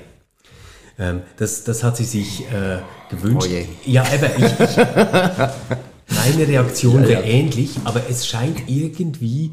[0.99, 2.79] Ähm, das, das hat sie sich äh,
[3.09, 3.47] gewünscht.
[3.49, 3.65] Oh je.
[3.85, 5.75] Ja, aber ich, ich
[6.07, 7.33] Meine Reaktion ja, wäre ja.
[7.33, 9.51] ähnlich, aber es scheint irgendwie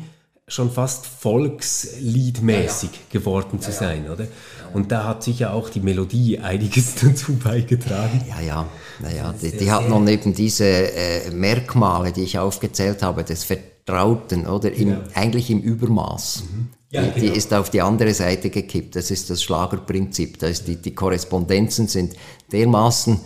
[0.49, 4.27] schon fast volksliedmäßig ja, geworden zu sein, oder?
[4.75, 8.23] Und da hat sicher auch die Melodie einiges dazu beigetragen.
[8.29, 8.69] Ja, ja,
[9.01, 14.47] naja, die, die hat noch neben diese äh, Merkmale, die ich aufgezählt habe, des Vertrauten,
[14.47, 14.73] oder?
[14.73, 16.45] Im, Eigentlich im Übermaß.
[16.45, 16.69] Mhm.
[16.91, 17.33] Ja, die, genau.
[17.33, 18.97] die, ist auf die andere Seite gekippt.
[18.97, 20.39] Das ist das Schlagerprinzip.
[20.39, 22.15] Da ist die, die Korrespondenzen sind
[22.53, 23.19] dermaßen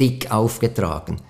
[0.00, 1.20] dick aufgetragen.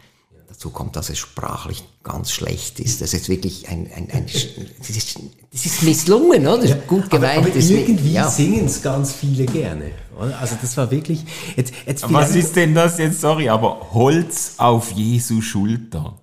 [0.64, 3.02] Dazu kommt, dass es sprachlich ganz schlecht ist.
[3.02, 5.18] Das ist wirklich ein, ein, ein das, ist,
[5.52, 6.64] das ist misslungen, oder?
[6.64, 7.40] Ja, Gut gemeint.
[7.40, 8.30] Aber, aber irgendwie ja.
[8.30, 9.90] singen es ganz viele gerne.
[10.40, 11.22] Also das war wirklich.
[11.54, 13.20] Jetzt, jetzt Was ist denn das jetzt?
[13.20, 16.18] Sorry, aber Holz auf Jesu Schulter.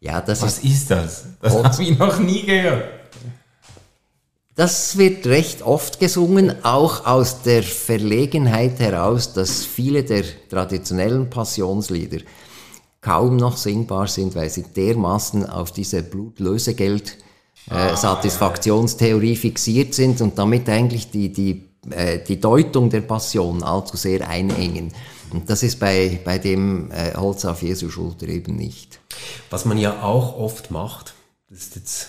[0.00, 1.24] Ja, das Was ist, ist das?
[1.42, 2.84] Das habe ich noch nie gehört.
[4.54, 12.20] Das wird recht oft gesungen, auch aus der Verlegenheit heraus, dass viele der traditionellen Passionslieder
[13.08, 17.16] kaum noch singbar sind, weil sie dermaßen auf diese Blutlösegeld
[17.70, 23.96] äh, Satisfaktionstheorie fixiert sind und damit eigentlich die, die, äh, die Deutung der Passion allzu
[23.96, 24.92] sehr einengen.
[25.30, 29.00] Und das ist bei, bei dem äh, Holz auf Jesu Schulter eben nicht.
[29.48, 31.14] Was man ja auch oft macht,
[31.48, 32.08] das ist jetzt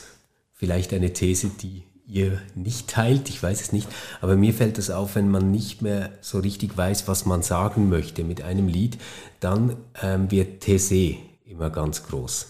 [0.54, 3.88] vielleicht eine These, die ihr nicht teilt, ich weiß es nicht,
[4.22, 7.89] aber mir fällt es auf, wenn man nicht mehr so richtig weiß, was man sagen
[7.89, 8.97] möchte mit einem Lied,
[9.39, 12.47] dann ähm, wird Tese immer ganz groß.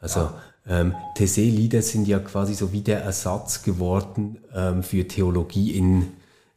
[0.00, 0.34] Also ja.
[0.66, 6.08] ähm, Tese-Lieder sind ja quasi so wie der Ersatz geworden ähm, für Theologie in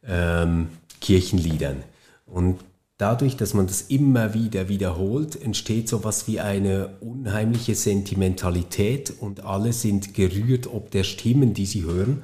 [0.08, 0.70] ähm,
[1.02, 1.84] Kirchenliedern.
[2.26, 2.60] Und
[2.98, 9.44] dadurch, dass man das immer wieder wiederholt, entsteht so was wie eine unheimliche Sentimentalität und
[9.44, 12.24] alle sind gerührt ob der Stimmen, die sie hören.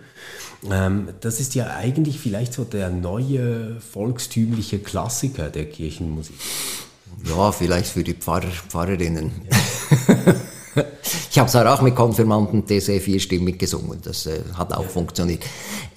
[0.70, 6.36] Ähm, das ist ja eigentlich vielleicht so der neue volkstümliche Klassiker der Kirchenmusik.
[7.28, 9.32] Ja, vielleicht für die Pfarrer, Pfarrerinnen.
[10.08, 10.36] Ja.
[11.30, 15.44] Ich habe es auch mit Konfirmanden TC vierstimmig gesungen, das äh, hat auch funktioniert.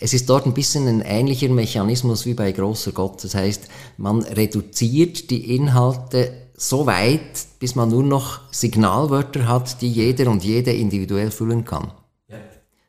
[0.00, 3.22] Es ist dort ein bisschen ein ähnlicher Mechanismus wie bei Großer Gott.
[3.22, 9.90] Das heißt, man reduziert die Inhalte so weit, bis man nur noch Signalwörter hat, die
[9.90, 11.92] jeder und jede individuell füllen kann.
[12.28, 12.36] Ja.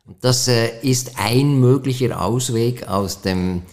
[0.05, 3.63] Und das äh, ist ein möglicher Ausweg aus dem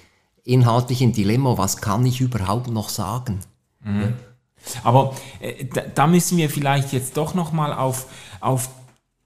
[0.44, 3.40] inhaltlichen Dilemma, was kann ich überhaupt noch sagen?
[3.84, 4.14] Mhm.
[4.82, 8.06] Aber äh, da, da, müssen wir vielleicht jetzt doch nochmal auf,
[8.40, 8.68] auf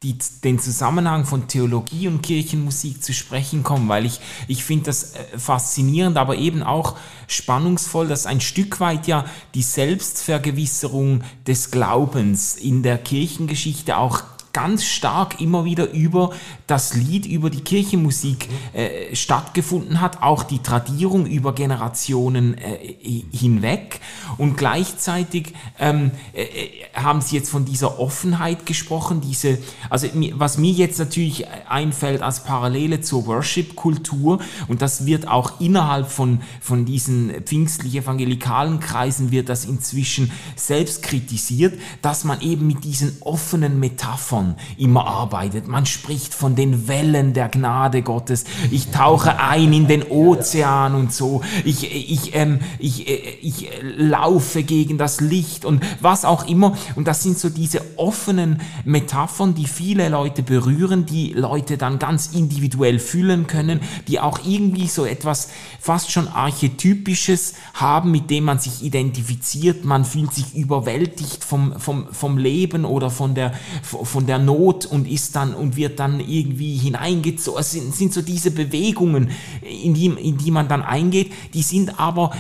[0.03, 5.15] die, den Zusammenhang von Theologie und Kirchenmusik zu sprechen kommen, weil ich, ich finde das
[5.15, 9.25] äh, faszinierend, aber eben auch spannungsvoll, dass ein Stück weit ja
[9.55, 14.23] die Selbstvergewisserung des Glaubens in der Kirchengeschichte auch
[14.57, 16.31] ganz stark immer wieder über
[16.67, 22.95] das Lied, über die Kirchenmusik äh, stattgefunden hat, auch die Tradierung über Generationen äh,
[23.33, 24.01] hinweg.
[24.39, 29.59] Und gleichzeitig ähm, äh, äh, haben Sie jetzt von dieser Offenheit gesprochen, diese,
[29.91, 34.39] also was mir jetzt natürlich einfällt als Parallele zur Worship-Kultur,
[34.69, 41.79] und das wird auch innerhalb von, von diesen pfingstlich-evangelikalen Kreisen wird das inzwischen selbst kritisiert,
[42.01, 44.46] dass man eben mit diesen offenen Metaphern
[44.79, 45.67] immer arbeitet.
[45.67, 48.45] Man spricht von den Wellen der Gnade Gottes.
[48.71, 51.43] Ich tauche ein in den Ozean und so.
[51.65, 56.77] Ich, ich, ähm, ich, äh, ich laufe gegen das Licht und was auch immer.
[56.95, 62.29] Und das sind so diese offenen Metaphern, die viele Leute berühren, die Leute dann ganz
[62.29, 65.49] individuell fühlen können, die auch irgendwie so etwas
[65.81, 69.85] fast schon Archetypisches haben, mit dem man sich identifiziert.
[69.85, 75.09] Man fühlt sich überwältigt vom, vom, vom Leben oder von der, von der Not und
[75.09, 77.61] ist dann und wird dann irgendwie hineingezogen.
[77.61, 79.31] Es sind, sind so diese Bewegungen,
[79.63, 82.33] in die, in die man dann eingeht, die sind aber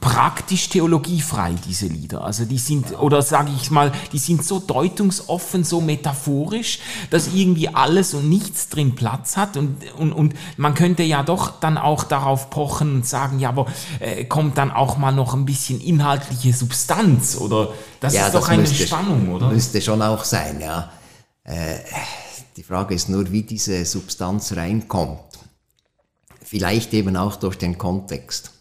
[0.00, 2.24] praktisch theologiefrei, diese Lieder.
[2.24, 6.78] Also die sind, oder sage ich mal, die sind so deutungsoffen, so metaphorisch,
[7.10, 9.56] dass irgendwie alles und nichts drin Platz hat.
[9.56, 13.66] Und, und, und man könnte ja doch dann auch darauf pochen und sagen, ja, aber
[14.00, 17.72] äh, kommt dann auch mal noch ein bisschen inhaltliche Substanz, oder?
[18.00, 19.48] Das ja, ist doch eine müsste, Spannung, oder?
[19.48, 20.90] Müsste schon auch sein, ja.
[21.44, 21.76] Äh,
[22.56, 25.20] die Frage ist nur, wie diese Substanz reinkommt.
[26.42, 28.53] Vielleicht eben auch durch den Kontext.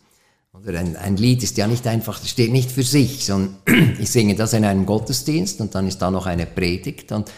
[0.65, 3.57] Oder ein, ein Lied ist ja nicht einfach, steht nicht für sich, sondern
[3.99, 7.31] ich singe das in einem Gottesdienst und dann ist da noch eine Predigt und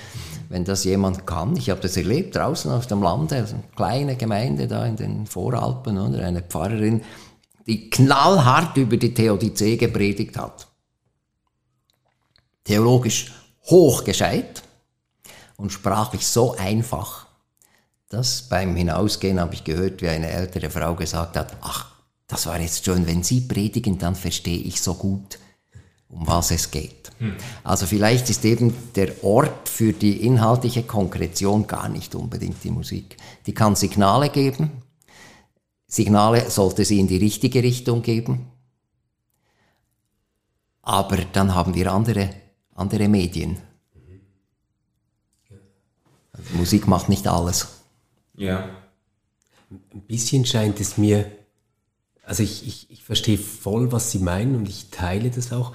[0.49, 4.15] wenn das jemand kann, ich habe das erlebt draußen auf dem Lande, also eine kleine
[4.15, 7.01] Gemeinde da in den Voralpen, oder eine Pfarrerin,
[7.65, 10.67] die knallhart über die Theodizee gepredigt hat.
[12.63, 14.61] Theologisch hochgescheit
[15.57, 17.25] und sprachlich so einfach,
[18.09, 21.94] dass beim Hinausgehen habe ich gehört, wie eine ältere Frau gesagt hat, ach,
[22.27, 25.39] das war jetzt schön, wenn Sie predigen, dann verstehe ich so gut,
[26.09, 27.11] um was es geht.
[27.19, 27.35] Hm.
[27.63, 33.17] Also vielleicht ist eben der Ort für die inhaltliche Konkretion gar nicht unbedingt die Musik.
[33.45, 34.71] Die kann Signale geben.
[35.87, 38.51] Signale sollte sie in die richtige Richtung geben.
[40.81, 42.29] Aber dann haben wir andere,
[42.73, 43.57] andere Medien.
[46.31, 47.67] Also Musik macht nicht alles.
[48.35, 48.69] Ja.
[49.71, 51.31] Ein bisschen scheint es mir
[52.25, 55.73] also ich, ich, ich verstehe voll, was Sie meinen und ich teile das auch.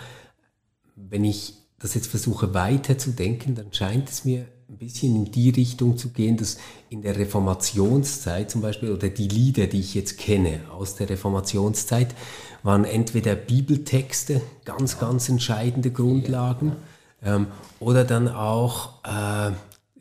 [0.97, 5.97] Wenn ich das jetzt versuche weiterzudenken, dann scheint es mir ein bisschen in die Richtung
[5.97, 6.59] zu gehen, dass
[6.91, 12.15] in der Reformationszeit zum Beispiel oder die Lieder, die ich jetzt kenne aus der Reformationszeit,
[12.63, 16.77] waren entweder Bibeltexte, ganz, ganz entscheidende Grundlagen,
[17.23, 17.49] ähm,
[17.81, 19.53] oder dann auch äh,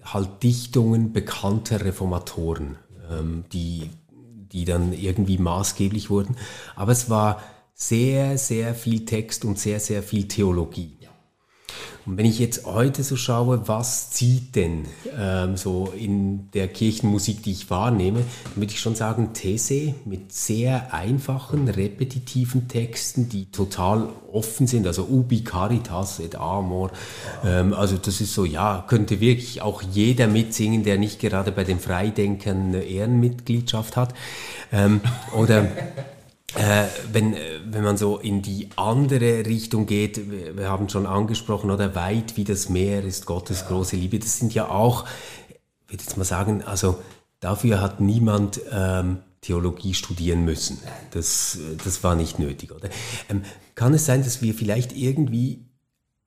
[0.04, 2.78] halt Dichtungen bekannter Reformatoren,
[3.10, 3.90] ähm, die
[4.52, 6.36] die dann irgendwie maßgeblich wurden.
[6.76, 7.42] Aber es war
[7.74, 10.99] sehr, sehr viel Text und sehr, sehr viel Theologie.
[12.10, 14.86] Und wenn ich jetzt heute so schaue, was zieht denn
[15.16, 20.34] ähm, so in der Kirchenmusik, die ich wahrnehme, dann würde ich schon sagen, These mit
[20.34, 26.90] sehr einfachen, repetitiven Texten, die total offen sind, also ubi caritas et amor.
[27.46, 31.64] Ähm, also das ist so, ja, könnte wirklich auch jeder mitsingen, der nicht gerade bei
[31.64, 34.16] den Freidenkern eine Ehrenmitgliedschaft hat.
[34.72, 35.02] Ähm,
[35.38, 35.68] oder
[36.56, 37.36] äh, wenn,
[37.66, 40.20] wenn man so in die andere Richtung geht,
[40.58, 44.54] wir haben schon angesprochen, oder weit wie das Meer ist Gottes große Liebe, das sind
[44.54, 45.06] ja auch,
[45.50, 47.00] ich würde jetzt mal sagen, also
[47.40, 50.80] dafür hat niemand ähm, Theologie studieren müssen.
[51.12, 52.90] Das, das war nicht nötig, oder?
[53.30, 53.44] Ähm,
[53.76, 55.66] kann es sein, dass wir vielleicht irgendwie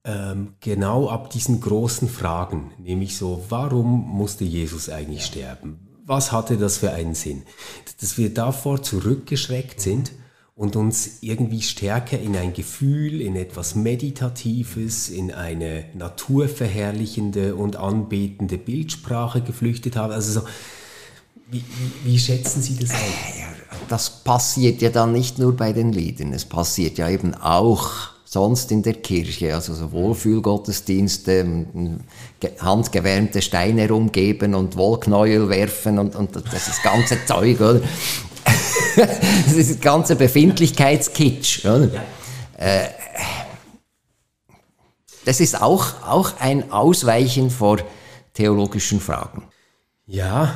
[0.05, 5.92] ähm, genau ab diesen großen Fragen, nämlich so, warum musste Jesus eigentlich sterben?
[6.05, 7.43] Was hatte das für einen Sinn?
[8.01, 10.13] Dass wir davor zurückgeschreckt sind
[10.55, 18.59] und uns irgendwie stärker in ein Gefühl, in etwas Meditatives, in eine naturverherrlichende und anbetende
[18.59, 20.13] Bildsprache geflüchtet haben.
[20.13, 20.47] Also so,
[21.51, 21.65] wie,
[22.05, 22.99] wie, schätzen Sie das ein?
[23.89, 28.73] Das passiert ja dann nicht nur bei den Liedern, es passiert ja eben auch sonst
[28.73, 31.67] in der Kirche, also so Wohlfühlgottesdienste,
[32.61, 37.83] handgewärmte Steine rumgeben und Wollknäuel werfen und, und das, das ganze Zeug, oder?
[38.97, 41.91] das ist das ganze Befindlichkeitskitsch, oder?
[42.57, 42.89] Äh,
[45.27, 47.81] das ist auch, auch ein Ausweichen vor
[48.33, 49.43] theologischen Fragen.
[50.07, 50.55] Ja,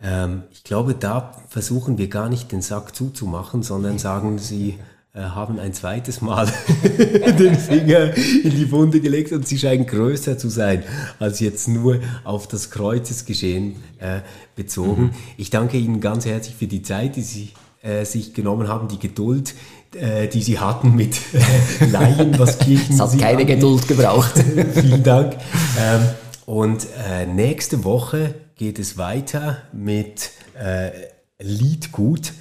[0.00, 4.78] ähm, ich glaube, da versuchen wir gar nicht den Sack zuzumachen, sondern sagen Sie,
[5.14, 6.50] haben ein zweites Mal
[7.38, 10.84] den Finger in die Wunde gelegt und sie scheinen größer zu sein
[11.18, 14.20] als jetzt nur auf das Kreuzesgeschehen äh,
[14.56, 15.02] bezogen.
[15.02, 15.10] Mhm.
[15.36, 17.50] Ich danke Ihnen ganz herzlich für die Zeit, die Sie
[17.82, 19.54] äh, sich genommen haben, die Geduld,
[19.94, 22.94] äh, die Sie hatten mit äh, Laien, was Kirchen.
[22.94, 23.56] Es hat keine angeht.
[23.56, 24.32] Geduld gebraucht.
[24.74, 25.36] Vielen Dank.
[25.78, 26.00] Ähm,
[26.46, 30.90] und äh, nächste Woche geht es weiter mit äh,
[31.38, 32.32] Liedgut,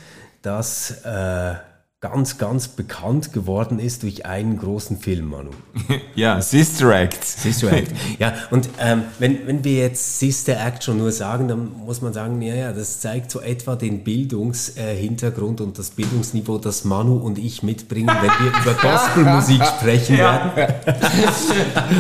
[0.42, 1.56] das äh,
[2.02, 5.52] ganz, ganz bekannt geworden ist durch einen großen Film, Manu.
[6.16, 7.24] ja, Sister Act.
[7.24, 7.92] Sister Act.
[8.18, 12.12] Ja, und ähm, wenn, wenn wir jetzt Sister Act schon nur sagen, dann muss man
[12.12, 17.18] sagen, ja, ja, das zeigt so etwa den Bildungshintergrund äh, und das Bildungsniveau, das Manu
[17.18, 20.52] und ich mitbringen, wenn wir über Gospelmusik sprechen werden.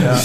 [0.03, 0.19] ja.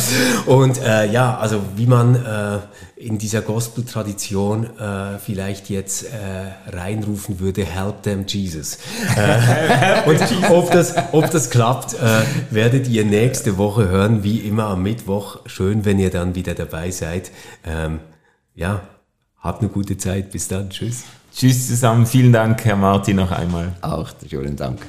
[0.46, 2.58] Und äh, ja, also wie man äh,
[2.96, 8.78] in dieser Gospel-Tradition äh, vielleicht jetzt äh, reinrufen würde, Help them Jesus.
[9.16, 14.64] Äh, und ob das, ob das klappt, äh, werdet ihr nächste Woche hören, wie immer
[14.68, 15.40] am Mittwoch.
[15.44, 17.30] Schön, wenn ihr dann wieder dabei seid.
[17.66, 18.00] Ähm,
[18.54, 18.80] ja,
[19.38, 20.30] habt eine gute Zeit.
[20.32, 20.70] Bis dann.
[20.70, 21.04] Tschüss.
[21.34, 22.06] Tschüss zusammen.
[22.06, 23.74] Vielen Dank, Herr Martin, noch einmal.
[23.82, 24.80] Auch, schönen Dank.